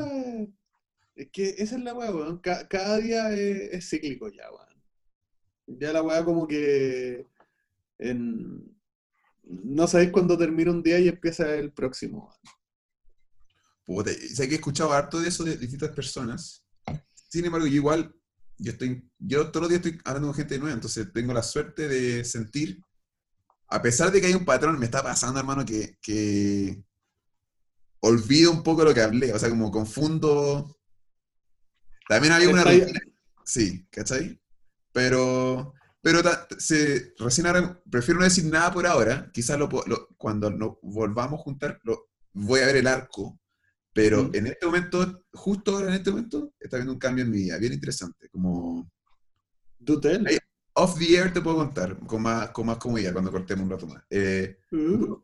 [1.15, 2.39] es que esa es la weá, weón.
[2.39, 4.83] Ca- cada día es, es cíclico ya, weón.
[5.79, 7.25] Ya la weá como que
[7.99, 8.77] en-
[9.45, 12.25] no sabéis cuándo termina un día y empieza el próximo.
[12.25, 12.57] weón.
[13.87, 16.65] Puta, sé que he escuchado harto de eso de distintas personas.
[17.29, 18.15] Sin embargo, yo igual,
[18.59, 21.89] yo estoy, yo todos los días estoy hablando con gente nueva, entonces tengo la suerte
[21.89, 22.81] de sentir,
[23.69, 26.83] a pesar de que hay un patrón, me está pasando, hermano, que, que
[28.01, 30.77] olvido un poco lo que hablé, o sea, como confundo.
[32.09, 33.01] También había una rutina,
[33.45, 34.41] sí, ¿cachai?
[34.93, 40.09] Pero, pero ta- se, recién ahora, prefiero no decir nada por ahora, quizás lo, lo-
[40.17, 43.41] cuando nos volvamos a juntar, lo, voy a ver el arco,
[43.97, 44.31] pero Mm.
[44.35, 47.57] en este momento, justo ahora en este momento, está habiendo un cambio en mi vida,
[47.59, 48.89] bien interesante, como
[49.79, 50.27] Do tell.
[50.27, 50.39] Ahí-
[50.75, 53.87] off the air te puedo contar, con más, con más comodidad cuando cortemos un rato
[53.87, 54.03] más.
[54.11, 55.17] Eh, Uh,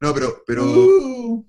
[0.00, 1.46] no, pero, pero uh.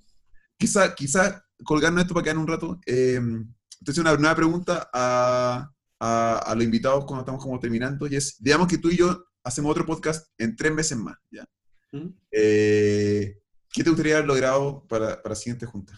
[0.57, 2.79] quizá, quizá colgarnos esto para quedar un rato.
[2.86, 8.15] Eh, entonces, una nueva pregunta a, a, a los invitados cuando estamos como terminando, y
[8.17, 11.45] es, digamos que tú y yo hacemos otro podcast en tres meses más, ¿ya?
[11.93, 12.09] ¿Mm?
[12.31, 13.39] Eh,
[13.71, 15.93] ¿Qué te gustaría haber logrado para, para la siguiente junta?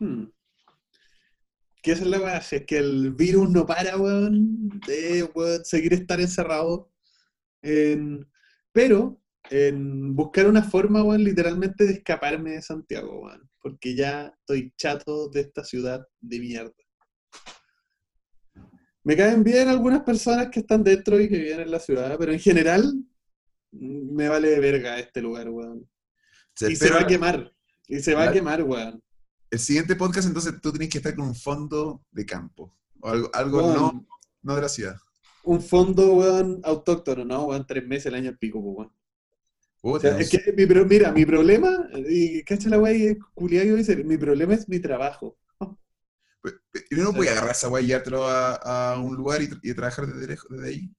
[0.00, 0.24] Hmm.
[1.82, 2.40] ¿Qué es la weá?
[2.40, 6.90] Si es que el virus no para, weón, de weón, seguir estar encerrado.
[7.62, 8.26] En-
[8.72, 13.48] pero en buscar una forma, weón, literalmente de escaparme de Santiago, weón.
[13.60, 16.72] Porque ya estoy chato de esta ciudad de mierda.
[19.04, 22.32] Me caen bien algunas personas que están dentro y que viven en la ciudad, pero
[22.32, 22.92] en general
[23.70, 25.88] mm, me vale de verga este lugar, weón.
[26.54, 27.52] Se Y se va a quemar.
[27.86, 29.00] Y se va a quemar, weón.
[29.50, 33.30] El siguiente podcast, entonces, tú tienes que estar con un fondo de campo, o algo,
[33.32, 34.06] algo no,
[34.42, 34.96] no de la ciudad.
[35.44, 37.44] un fondo, weón, autóctono, ¿no?
[37.44, 38.92] Weón, tres meses el año al pico, weón.
[39.82, 43.68] O sea, es que, mi, pero mira, mi problema, y cacha la weá, y culiado
[43.68, 45.36] yo dice, mi problema es mi trabajo.
[46.90, 48.02] ¿Y no voy a agarrar esa weá y a,
[48.92, 50.90] a un lugar y, tra- y trabajar desde, lejos- desde ahí?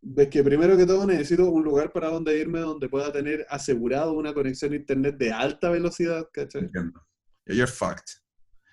[0.00, 4.12] Ves que primero que todo necesito un lugar para donde irme donde pueda tener asegurado
[4.12, 6.62] una conexión a internet de alta velocidad, ¿cachai?
[6.62, 7.02] Entiendo.
[7.48, 8.20] Yeah, You're fucked.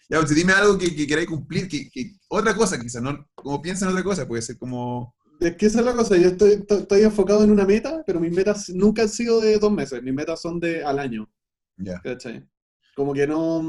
[0.09, 3.27] Ya, pues dime algo que, que queráis cumplir, que, que- otra cosa quizás, ¿no?
[3.33, 5.15] Como piensa en otra cosa, puede ser como...
[5.39, 8.31] Es que esa es la cosa, yo estoy, estoy, enfocado en una meta, pero mis
[8.31, 11.29] metas nunca han sido de dos meses, mis metas son de al año,
[11.77, 11.99] Ya.
[12.01, 12.47] ¿cachai?
[12.95, 13.61] Como que no,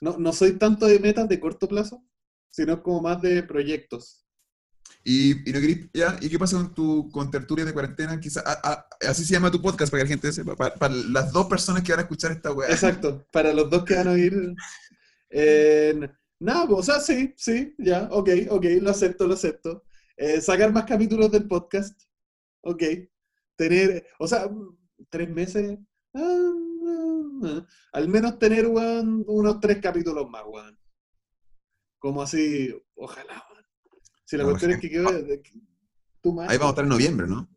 [0.00, 2.04] no, no soy tanto de metas de corto plazo,
[2.48, 4.24] sino como más de proyectos.
[5.02, 8.20] Y, no querís- ya, ¿y qué pasa con tu con tertulias de cuarentena?
[8.20, 8.44] Quizás,
[9.08, 11.92] así se llama tu podcast, para que la gente sepa, para, las dos personas que
[11.92, 12.68] van a escuchar esta weá.
[12.68, 14.54] Exacto, para los dos que van a oír.
[15.30, 19.84] eh, nada, o sea, sí, sí, ya, ok, ok, lo acepto, lo acepto.
[20.16, 21.98] Eh, sacar más capítulos del podcast,
[22.60, 22.82] ok.
[23.56, 24.50] Tener, o sea,
[25.08, 25.78] tres meses,
[26.14, 27.66] ah, ah, ah.
[27.92, 30.78] al menos tener unos tres capítulos más, weón.
[31.98, 33.49] Como así, ojalá.
[34.30, 35.10] Si la No, cuestión es que quedó.
[35.10, 35.60] de- que-
[36.22, 36.48] tú más.
[36.48, 37.48] Ahí vamos a estar en noviembre, ¿no?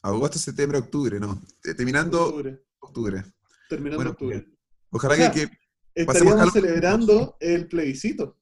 [0.00, 1.42] Agosto, septiembre, octubre, ¿no?
[1.62, 3.24] Eh, Terminando octubre, octubre.
[3.68, 4.48] terminando Bueno, octubre.
[4.88, 5.58] Ojalá O sea, que, que-
[5.94, 8.38] Estaríamos celebrando el plebiscito.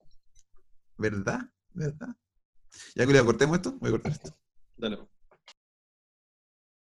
[0.98, 1.40] ¿Verdad?
[1.72, 2.14] ¿Verdad?
[2.94, 3.72] Ya, Julia, cortemos esto.
[3.80, 4.38] Voy a cortar esto.
[4.76, 4.98] Dale.